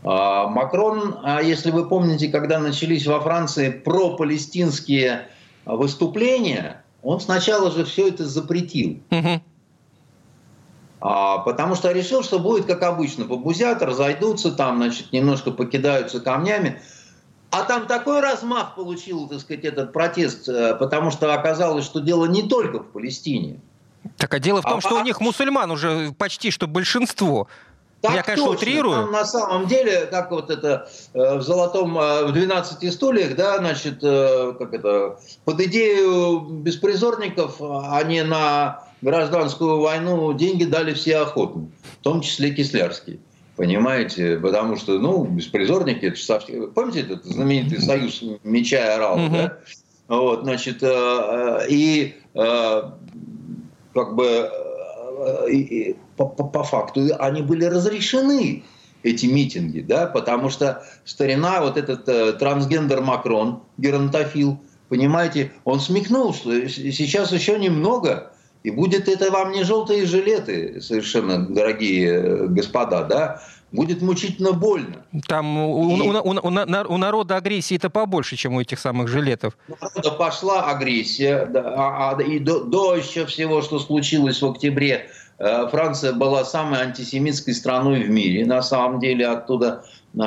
[0.02, 5.28] а, Макрон, а если вы помните, когда начались во Франции пропалестинские
[5.66, 9.00] выступления, он сначала же все это запретил.
[11.04, 13.24] А, потому что решил, что будет как обычно.
[13.24, 16.80] Побузят, разойдутся там, значит, немножко покидаются камнями.
[17.50, 22.26] А там такой размах получил, так сказать, этот протест, э, потому что оказалось, что дело
[22.26, 23.60] не только в Палестине.
[24.16, 25.00] Так а дело в том, а, что а...
[25.00, 27.48] у них мусульман уже почти что большинство.
[28.02, 28.60] Так Я, конечно, точно.
[28.60, 28.94] утрирую.
[28.96, 33.58] Там, на самом деле, как вот это э, в золотом, э, в 12 стульях, да,
[33.58, 41.68] значит, э, как это, под идею беспризорников они на гражданскую войну деньги дали все охотно,
[42.00, 43.20] в том числе Кислярский.
[43.54, 44.36] Понимаете?
[44.36, 46.72] Потому что, ну, беспризорники, это совсем...
[46.72, 49.36] Помните этот знаменитый союз меча и орала, угу.
[49.36, 49.58] да?
[50.08, 50.82] Вот, значит,
[51.68, 54.50] и как бы
[56.16, 58.64] по, по, по факту они были разрешены,
[59.02, 64.58] эти митинги, да, потому что старина, вот этот э, трансгендер Макрон, геронтофил,
[64.88, 68.32] понимаете, он смекнул, что сейчас еще немного,
[68.62, 75.04] и будет это вам не желтые жилеты, совершенно дорогие э, господа, да, будет мучительно больно.
[75.26, 76.00] Там у, и...
[76.00, 79.56] у, у, у, у народа агрессии-то побольше, чем у этих самых жилетов.
[79.68, 84.46] У народа пошла агрессия, да, а, а, и до, до еще всего, что случилось в
[84.46, 85.08] октябре
[85.42, 88.46] Э, Франция была самой антисемитской страной в мире.
[88.46, 90.18] На самом деле оттуда э,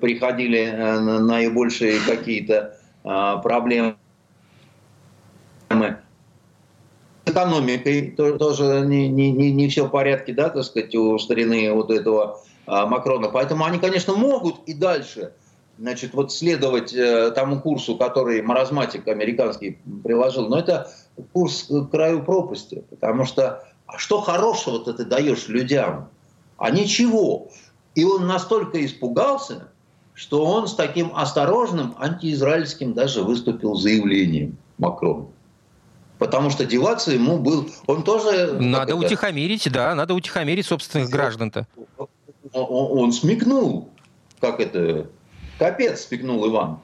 [0.00, 2.74] приходили э, наибольшие какие-то
[3.42, 3.96] проблемы
[5.70, 11.90] с экономикой тоже не, не, не все в порядке, да, так сказать, у старины вот
[11.90, 13.28] этого Макрона.
[13.28, 15.32] Поэтому они, конечно, могут и дальше
[15.78, 16.94] значит, вот следовать
[17.34, 20.90] тому курсу, который маразматик американский приложил, но это
[21.32, 26.08] курс к краю пропасти, потому что а что хорошего-то ты даешь людям?
[26.58, 27.48] А ничего.
[27.94, 29.68] И он настолько испугался,
[30.14, 35.28] что он с таким осторожным антиизраильским даже выступил заявлением Макрон.
[36.18, 37.70] Потому что деваться ему был...
[37.86, 38.58] Он тоже...
[38.60, 41.66] Надо утихомирить, да, надо утихомирить собственных граждан-то.
[42.52, 43.90] Он, смекнул,
[44.40, 45.10] как это...
[45.58, 46.78] Капец смекнул Иван.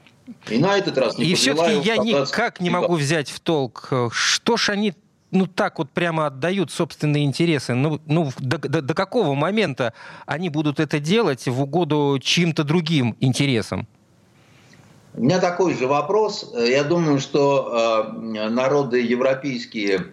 [0.49, 4.57] И на этот раз не И все-таки я никак не могу взять в толк, что
[4.57, 4.93] ж они
[5.31, 7.73] ну, так вот прямо отдают собственные интересы.
[7.73, 9.93] Ну, ну до, до, до какого момента
[10.25, 13.87] они будут это делать в угоду чьим-то другим интересам?
[15.13, 16.53] У меня такой же вопрос.
[16.57, 20.07] Я думаю, что э, народы европейские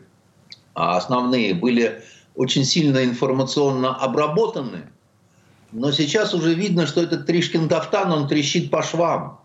[0.74, 2.02] а, основные были
[2.34, 4.88] очень сильно информационно обработаны,
[5.72, 9.40] но сейчас уже видно, что этот Тришкин кафтан, он трещит по швам.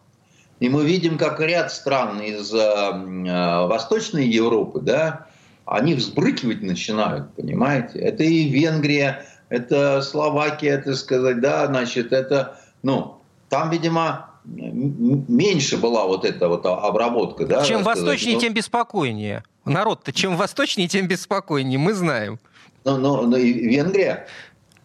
[0.59, 5.27] И мы видим, как ряд стран из э, э, Восточной Европы, да,
[5.65, 7.99] они взбрыкивать начинают, понимаете?
[7.99, 13.17] Это и Венгрия, это Словакия, это сказать, да, значит, это, ну,
[13.49, 17.63] там, видимо, меньше была вот эта вот обработка, да.
[17.63, 19.43] Чем восточнее, ну, тем беспокойнее.
[19.65, 22.39] Народ-то чем восточнее, тем беспокойнее, мы знаем.
[22.83, 24.27] Ну, ну, ну и Венгрия,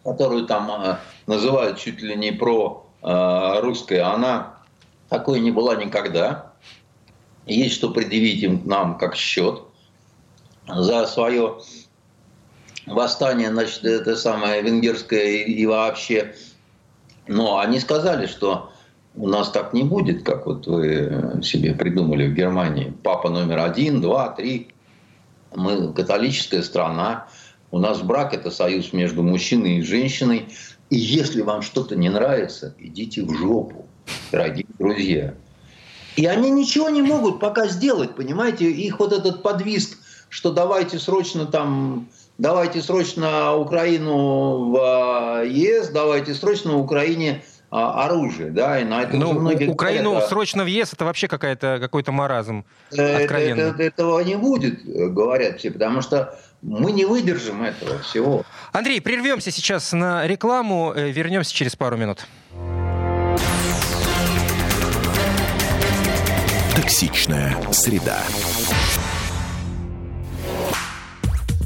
[0.03, 4.55] которую там э, называют чуть ли не про э, русской, она
[5.09, 6.53] такой не была никогда.
[7.45, 9.63] Есть что предъявить им нам как счет
[10.67, 11.57] за свое
[12.85, 16.35] восстание, значит, это самое венгерское и вообще.
[17.27, 18.71] Но они сказали, что
[19.15, 22.93] у нас так не будет, как вот вы себе придумали в Германии.
[23.03, 24.69] Папа номер один, два, три.
[25.55, 27.27] Мы католическая страна.
[27.73, 30.47] У нас брак– это союз между мужчиной и женщиной.
[30.91, 33.87] И если вам что-то не нравится, идите в жопу,
[34.31, 35.33] дорогие друзья.
[36.15, 38.69] И они ничего не могут пока сделать, понимаете?
[38.69, 39.97] Их вот этот подвиск
[40.33, 42.07] что давайте срочно там
[42.39, 49.33] давайте срочно Украину в ЕС, давайте срочно Украине а, оружие, да, и на это ну,
[49.33, 54.35] многие Украину говорят, срочно в ЕС это вообще какая-то какой-то маразм это, это, этого не
[54.35, 58.43] будет, говорят все, потому что мы не выдержим этого всего.
[58.71, 62.25] Андрей, прервемся сейчас на рекламу, э, вернемся через пару минут.
[66.75, 68.19] Токсичная среда.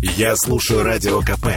[0.02, 1.48] Я слушаю радио КП,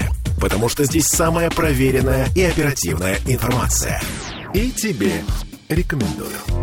[0.41, 4.01] потому что здесь самая проверенная и оперативная информация–
[4.55, 5.23] и тебе
[5.69, 6.60] рекомендую.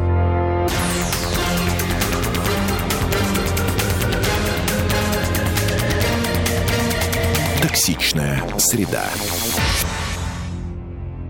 [7.78, 9.05] Токсичная среда.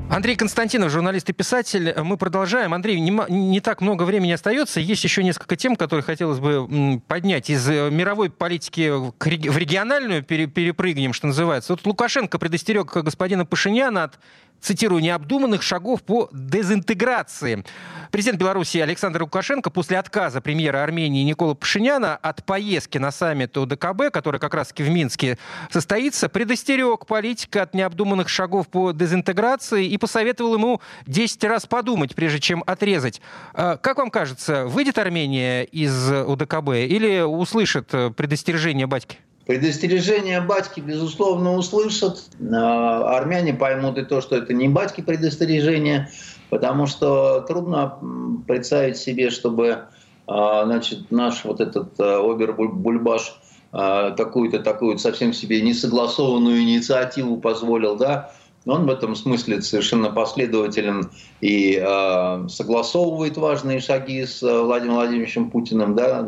[0.09, 1.93] Андрей Константинов, журналист и писатель.
[2.01, 2.73] Мы продолжаем.
[2.73, 4.79] Андрей, не, не так много времени остается.
[4.79, 7.49] Есть еще несколько тем, которые хотелось бы поднять.
[7.49, 11.73] Из э, мировой политики в региональную перепрыгнем, что называется.
[11.73, 14.17] Вот Лукашенко предостерег господина Пашиняна от
[14.61, 17.63] цитирую, необдуманных шагов по дезинтеграции.
[18.11, 24.11] Президент Беларуси Александр Лукашенко после отказа премьера Армении Никола Пашиняна от поездки на саммит ОДКБ,
[24.11, 25.37] который как раз-таки в Минске
[25.69, 32.39] состоится, предостерег политика от необдуманных шагов по дезинтеграции и посоветовал ему 10 раз подумать, прежде
[32.39, 33.21] чем отрезать.
[33.53, 39.17] А, как вам кажется, выйдет Армения из ОДКБ или услышит предостережение батьки?
[39.47, 42.21] Предостережение батьки, безусловно, услышат.
[42.53, 46.11] А, армяне поймут и то, что это не батьки предостережение,
[46.49, 47.97] потому что трудно
[48.45, 49.85] представить себе, чтобы
[50.27, 53.35] а, значит, наш вот этот а, обер-бульбаш
[53.71, 58.31] какую-то такую совсем себе несогласованную инициативу позволил, да,
[58.65, 65.95] он в этом смысле совершенно последователен и э, согласовывает важные шаги с Владимиром Владимировичем Путиным,
[65.95, 66.27] да,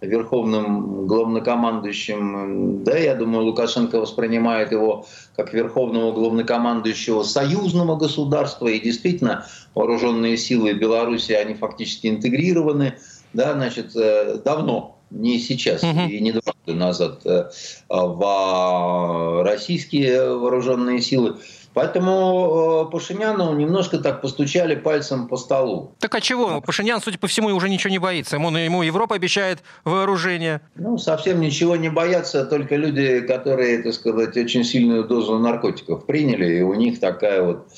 [0.00, 2.84] верховным главнокомандующим.
[2.84, 8.68] Да, я думаю, Лукашенко воспринимает его как верховного главнокомандующего союзного государства.
[8.68, 12.94] И действительно, вооруженные силы Беларуси, они фактически интегрированы.
[13.32, 16.00] Да, значит, э, давно, не сейчас угу.
[16.08, 17.50] и не два года назад, э,
[17.88, 21.36] в российские вооруженные силы.
[21.80, 25.94] Поэтому э, Пашиняну немножко так постучали пальцем по столу.
[25.98, 26.60] Так а чего?
[26.60, 28.36] Пашинян, судя по всему, уже ничего не боится.
[28.36, 30.60] Ему, ему Европа обещает вооружение.
[30.74, 36.58] Ну, совсем ничего не боятся только люди, которые, так сказать, очень сильную дозу наркотиков приняли,
[36.58, 37.68] и у них такая вот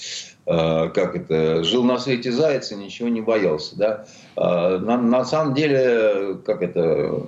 [0.46, 4.04] э, как это, жил на свете заяц и ничего не боялся, да.
[4.36, 7.22] Э, на, на самом деле, как это,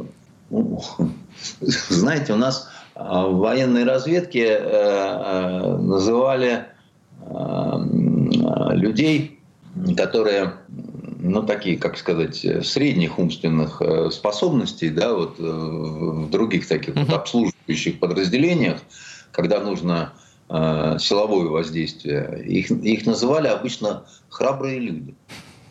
[1.60, 6.66] знаете, у нас в военной разведке э, э, называли
[7.20, 9.40] э, людей,
[9.96, 10.54] которые,
[11.18, 13.82] ну, такие, как сказать, средних умственных
[14.12, 18.78] способностей, да, вот в других таких вот обслуживающих подразделениях,
[19.32, 20.12] когда нужно
[20.48, 25.14] силовое воздействие, их, их называли обычно храбрые люди.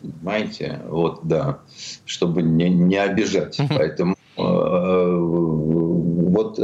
[0.02, 0.82] Понимаете?
[0.88, 1.60] Вот, да.
[2.04, 3.58] Чтобы не, не обижать.
[3.70, 6.58] Поэтому вот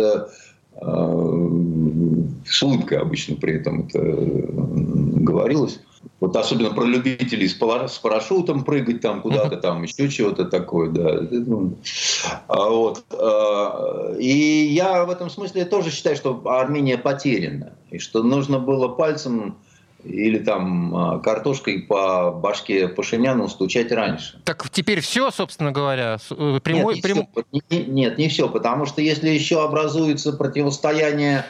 [0.80, 5.80] с улыбкой обычно при этом это говорилось.
[6.18, 11.20] Вот особенно про любителей с, парашютом прыгать там куда-то, там еще чего-то такое, да.
[11.30, 11.76] Ну,
[12.46, 13.04] а вот.
[13.10, 17.74] Э, и я в этом смысле тоже считаю, что Армения потеряна.
[17.90, 19.56] И что нужно было пальцем
[20.04, 24.40] или там а, картошкой по башке Пашиняну стучать раньше.
[24.44, 26.96] Так теперь все, собственно говоря, э, прямой...
[26.96, 27.28] Нет, не, прям...
[27.32, 31.44] все, не, нет, не все, потому что если еще образуется противостояние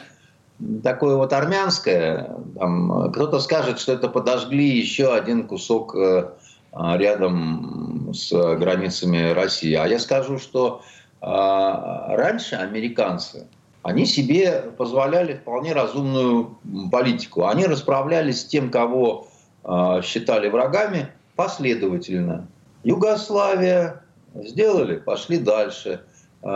[0.83, 6.29] такое вот армянское, там, кто-то скажет, что это подожгли еще один кусок э,
[6.71, 9.73] а, рядом с границами России.
[9.73, 10.81] А я скажу, что
[11.19, 13.47] а, раньше американцы
[13.83, 16.57] они себе позволяли вполне разумную
[16.91, 17.45] политику.
[17.47, 19.27] Они расправлялись с тем, кого
[19.63, 22.47] э, считали врагами, последовательно.
[22.83, 24.03] Югославия
[24.35, 26.01] сделали, пошли дальше.
[26.43, 26.47] Э,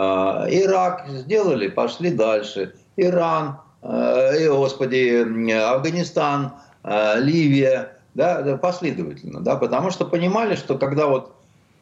[0.48, 2.74] Ирак сделали, пошли дальше.
[2.96, 6.52] Иран, э, господи, Афганистан,
[6.84, 11.32] э, Ливия, да, последовательно, да, потому что понимали, что когда вот,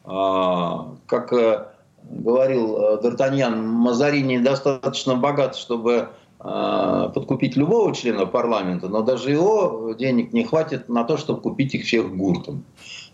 [0.05, 1.74] э, как
[2.09, 9.93] говорил э, Д'Артаньян, Мазарини достаточно богат, чтобы э, подкупить любого члена парламента, но даже его
[9.97, 12.65] денег не хватит на то, чтобы купить их всех гуртом.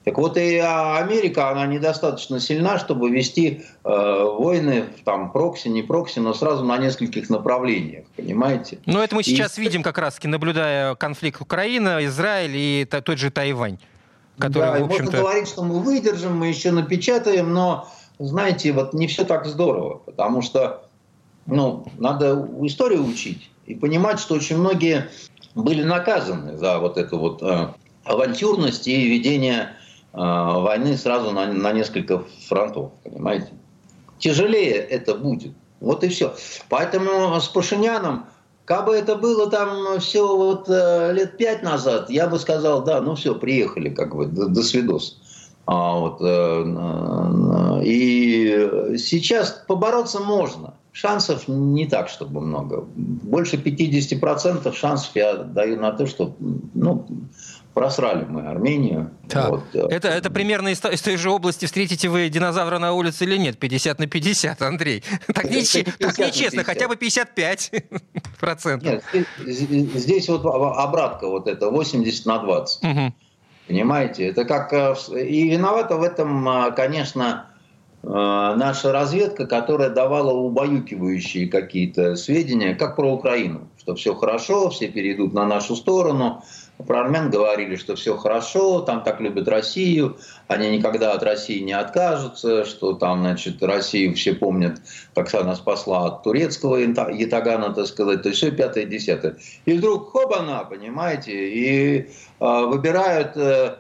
[0.03, 6.19] Так вот и Америка, она недостаточно сильна, чтобы вести э, войны, там, прокси, не прокси,
[6.19, 8.79] но сразу на нескольких направлениях, понимаете?
[8.87, 9.61] Но это мы сейчас и...
[9.61, 13.77] видим как раз-таки, наблюдая конфликт Украины, Израиль и тот же Тайвань.
[14.39, 15.03] Который, да, в общем-то...
[15.03, 17.87] можно говорить, что мы выдержим, мы еще напечатаем, но
[18.25, 20.85] знаете, вот не все так здорово, потому что
[21.45, 25.09] ну, надо историю учить и понимать, что очень многие
[25.55, 27.69] были наказаны за вот эту вот э,
[28.03, 29.75] авантюрность и ведение
[30.13, 33.49] э, войны сразу на, на несколько фронтов, понимаете?
[34.19, 35.53] Тяжелее это будет.
[35.79, 36.35] Вот и все.
[36.69, 38.25] Поэтому с Пашиняном,
[38.65, 43.01] как бы это было там все вот э, лет пять назад, я бы сказал, да,
[43.01, 45.19] ну все, приехали, как бы, до, до свидос.
[45.65, 50.73] А, вот, э, и сейчас побороться можно.
[50.91, 52.83] Шансов не так, чтобы много.
[52.95, 56.35] Больше 50% шансов я даю на то, что
[56.73, 57.07] ну,
[57.73, 59.11] просрали мы Армению.
[59.29, 59.49] Да.
[59.49, 59.63] Вот.
[59.73, 63.57] Это, это примерно из, из той же области, встретите вы динозавра на улице или нет?
[63.57, 65.03] 50 на 50, Андрей.
[65.33, 67.71] Так, не, так нечестно, хотя бы 55
[68.39, 68.89] процентов.
[68.89, 69.03] Нет,
[69.45, 72.83] здесь, здесь вот обратка вот это, 80 на 20.
[72.83, 73.13] Угу.
[73.67, 74.27] Понимаете?
[74.27, 74.73] Это как...
[74.73, 77.47] Э, и виновата в этом, э, конечно,
[78.03, 84.87] э, наша разведка, которая давала убаюкивающие какие-то сведения, как про Украину, что все хорошо, все
[84.87, 86.43] перейдут на нашу сторону.
[86.87, 90.17] Про армян говорили, что все хорошо, там так любят Россию,
[90.47, 94.81] они никогда от России не откажутся, что там, значит, Россию все помнят,
[95.13, 99.37] как она спасла от турецкого ятагана, так сказать, то есть все пятое, десятое.
[99.65, 102.05] И вдруг хоба-на, понимаете, и э,
[102.39, 103.75] выбирают, э,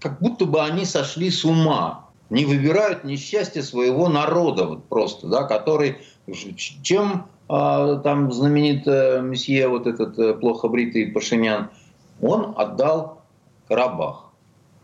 [0.00, 5.44] как будто бы они сошли с ума, не выбирают несчастье своего народа вот просто, да,
[5.44, 5.98] который,
[6.82, 11.70] чем э, там знаменит э, месье вот этот э, плохо бритый Пашинян,
[12.24, 13.22] он отдал
[13.68, 14.30] Карабах.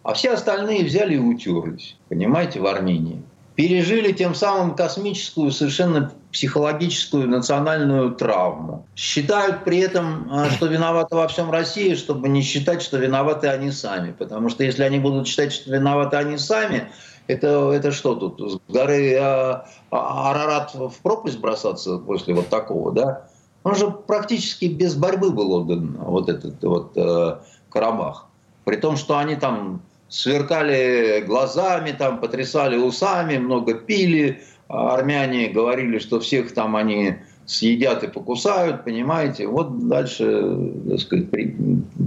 [0.02, 3.22] А все остальные взяли и утерлись, понимаете, в Армении.
[3.54, 8.86] Пережили тем самым космическую, совершенно психологическую национальную травму.
[8.96, 13.70] Считают при этом, а, что виновата во всем Россия, чтобы не считать, что виноваты они
[13.70, 14.12] сами.
[14.12, 16.90] Потому что если они будут считать, что виноваты они сами,
[17.26, 22.92] это, это что тут, с горы а, а, Арарат в пропасть бросаться после вот такого,
[22.92, 23.26] да?
[23.62, 27.36] Он же практически без борьбы был отдан, вот этот вот э,
[27.70, 28.26] Карабах.
[28.64, 34.42] При том, что они там сверкали глазами, там потрясали усами, много пили.
[34.68, 39.46] А армяне говорили, что всех там они съедят и покусают, понимаете.
[39.46, 41.56] Вот дальше, так сказать, при,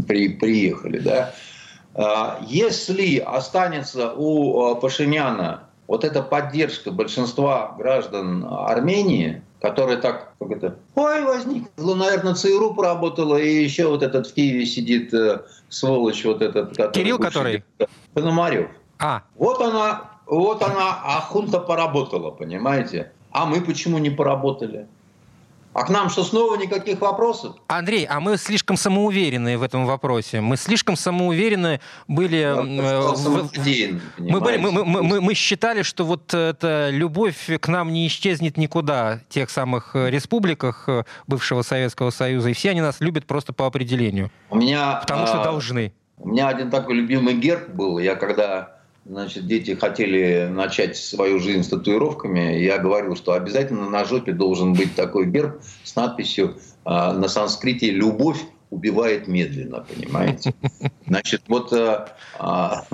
[0.07, 1.33] при, приехали, да.
[1.95, 10.51] А если останется у э, Пашиняна вот эта поддержка большинства граждан Армении, которая так, как
[10.51, 15.41] это, ой, возник, ну, наверное, ЦРУ поработала, и еще вот этот в Киеве сидит э,
[15.69, 16.71] сволочь вот этот.
[16.71, 17.63] Который Кирилл, который?
[18.13, 18.69] Пономарев.
[18.99, 19.23] А.
[19.35, 23.13] Вот она, вот она, а хунта поработала, понимаете?
[23.31, 24.85] А мы почему не поработали?
[25.73, 27.55] А к нам что, снова никаких вопросов?
[27.67, 30.39] Андрей, а мы слишком самоуверенные в этом вопросе.
[30.39, 32.39] Мы слишком самоуверены были...
[32.39, 33.29] Э, в,
[34.19, 38.57] мы, были мы, мы, мы, мы считали, что вот эта любовь к нам не исчезнет
[38.57, 43.25] никуда в тех самых э, республиках э, бывшего Советского Союза, и все они нас любят
[43.25, 44.31] просто по определению.
[44.49, 44.99] У меня...
[45.01, 45.93] Потому что а, должны.
[46.17, 47.97] У меня один такой любимый герб был.
[47.97, 54.05] Я когда значит, дети хотели начать свою жизнь с татуировками, я говорил, что обязательно на
[54.05, 58.39] жопе должен быть такой герб с надписью а, на санскрите «Любовь
[58.69, 60.53] убивает медленно», понимаете?
[61.07, 62.85] Значит, вот, а, а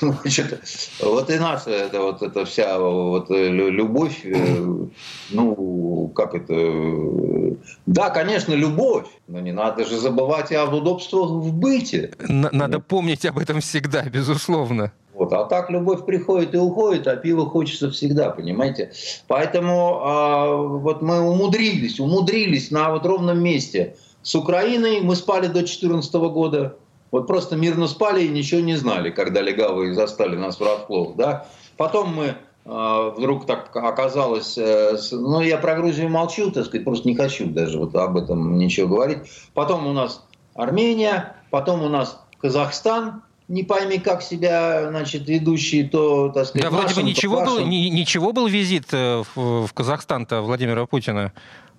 [0.00, 0.60] значит,
[1.00, 4.86] вот и наша это, вот эта вся вот э, любовь, э,
[5.30, 7.56] ну, как это...
[7.86, 12.12] Да, конечно, любовь, но не надо же забывать и об удобствах в быте.
[12.28, 14.92] Надо помнить об этом всегда, безусловно.
[15.16, 15.32] Вот.
[15.32, 18.92] А так любовь приходит и уходит, а пиво хочется всегда, понимаете?
[19.26, 23.96] Поэтому э, вот мы умудрились, умудрились на вот ровном месте.
[24.22, 26.76] С Украиной мы спали до 2014 года.
[27.12, 31.16] Вот просто мирно спали и ничего не знали, когда легавые застали нас врасплох.
[31.16, 31.46] Да?
[31.78, 32.34] Потом мы
[32.66, 37.46] э, вдруг так оказалось, э, ну я про Грузию молчу, так сказать, просто не хочу
[37.46, 39.18] даже вот об этом ничего говорить.
[39.54, 40.22] Потом у нас
[40.54, 46.76] Армения, потом у нас Казахстан, не пойми, как себя, значит, ведущие, то, так сказать, Да,
[46.76, 51.32] вроде бы ничего был, ни, ничего был визит э, в, в Казахстан-то Владимира Путина.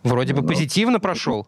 [0.04, 1.48] Вроде бы ну, позитивно прошел.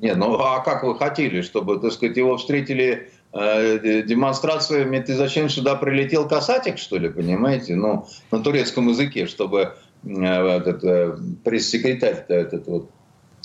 [0.00, 5.48] Не, ну а как вы хотели, чтобы, так сказать, его встретили э, демонстрациями, ты зачем
[5.48, 7.76] сюда прилетел, касатик, что ли, понимаете?
[7.76, 12.90] Ну, на турецком языке, чтобы э, этот, э, пресс-секретарь этот вот,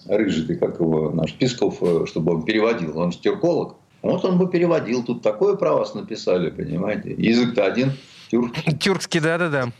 [0.07, 3.75] рыжий, как его, наш Писков, э, чтобы он переводил, он же тюрколог.
[4.01, 5.03] Вот он бы переводил.
[5.03, 7.13] Тут такое про вас написали, понимаете.
[7.13, 7.93] Язык-то один
[8.29, 8.77] тюркский.
[8.79, 9.71] Тюркский, да-да-да.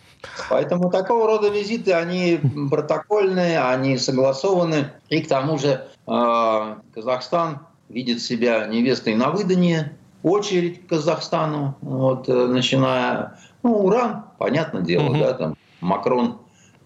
[0.50, 4.92] Поэтому такого рода визиты, они протокольные, они согласованы.
[5.10, 7.60] И к тому же э, Казахстан
[7.90, 15.10] видит себя невестой на выданье, очередь к Казахстану, вот, э, начиная, ну, уран, понятное дело,
[15.10, 15.20] угу.
[15.20, 16.38] да, там Макрон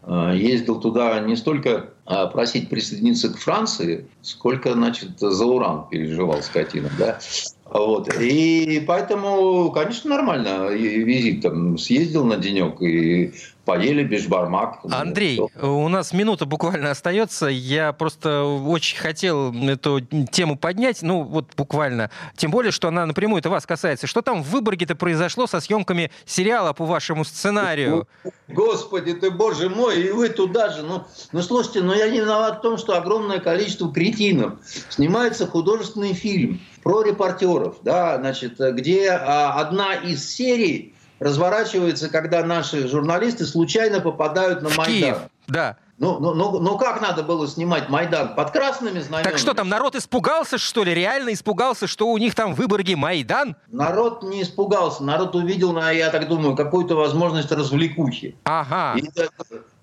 [0.04, 6.90] э, ездил туда не столько просить присоединиться к Франции, сколько, значит, за уран переживал скотина,
[7.00, 7.20] да.
[7.66, 8.14] Вот.
[8.22, 11.42] И поэтому, конечно, нормально визит.
[11.42, 13.34] Там, съездил на денек и
[13.66, 14.80] поели бешбармак.
[14.90, 17.48] Андрей, у нас минута буквально остается.
[17.48, 20.00] Я просто очень хотел эту
[20.32, 22.12] тему поднять, ну вот буквально.
[22.38, 24.08] Тем более, что она напрямую это вас касается.
[24.08, 28.08] Что там в Выборге-то произошло со съемками сериала по вашему сценарию?
[28.48, 30.84] Господи ты, боже мой, и вы туда же.
[30.84, 34.54] Ну, ну слушайте, но ну, я не виноват в том, что огромное количество кретинов.
[34.90, 40.95] Снимается художественный фильм про репортеров, да, значит, где а, одна из серий
[41.26, 44.86] разворачивается, когда наши журналисты случайно попадают на Майдан.
[44.86, 45.18] Киев,
[45.48, 45.76] да.
[45.98, 48.36] Ну, ну, ну, ну как надо было снимать Майдан?
[48.36, 49.32] Под красными знаменами?
[49.32, 50.94] Так что там, народ испугался, что ли?
[50.94, 53.56] Реально испугался, что у них там в Выборге Майдан?
[53.70, 55.04] Народ не испугался.
[55.04, 58.36] Народ увидел, я так думаю, какую-то возможность развлекухи.
[58.44, 59.00] Ага.
[59.00, 59.10] И,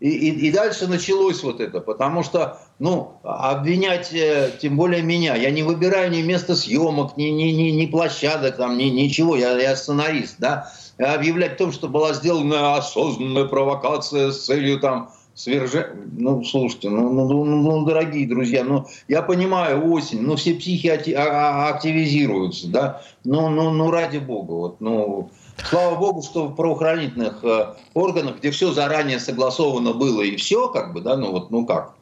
[0.06, 1.80] и, и, и дальше началось вот это.
[1.80, 7.24] Потому что, ну, обвинять, э, тем более меня, я не выбираю ни место съемок, ни,
[7.24, 9.34] ни, ни, ни площадок, там, ни, ничего.
[9.34, 10.70] Я, я сценарист, да.
[10.98, 15.96] Объявлять о том, что была сделана осознанная провокация с целью там свержения.
[16.18, 20.88] Ну, слушайте, ну, ну, ну, ну, дорогие друзья, ну, я понимаю, осень, ну, все психи
[20.88, 25.30] а, а, активизируются, да, ну, ну, ну, ради бога, вот, ну,
[25.68, 30.92] Слава богу, что в правоохранительных э, органах, где все заранее согласовано было и все, как
[30.92, 31.94] бы, да, ну вот, ну как,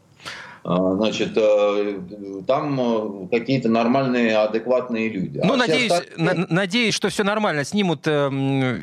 [0.65, 2.01] значит, э,
[2.47, 5.41] там э, какие-то нормальные, адекватные люди.
[5.43, 6.35] Ну, а надеюсь, остальные...
[6.35, 7.65] на, надеюсь, что все нормально.
[7.65, 8.31] Снимут э,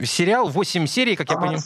[0.06, 1.60] сериал, 8 серий, как я понимаю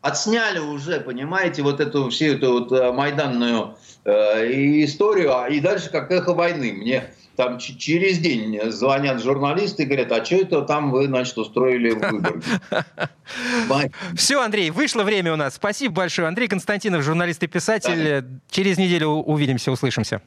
[0.00, 5.90] отсняли уже, понимаете, вот эту всю эту вот э, майданную э, историю, а и дальше
[5.90, 6.72] как эхо войны.
[6.72, 11.90] Мне там через день звонят журналисты и говорят, а что это там вы, значит, устроили
[11.90, 12.42] выбор?
[14.16, 15.54] Все, Андрей, вышло время у нас.
[15.54, 16.26] Спасибо большое.
[16.26, 18.24] Андрей Константинов, журналист и писатель.
[18.50, 20.20] Через неделю увидимся, услышимся.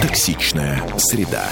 [0.00, 1.44] Токсичная среда.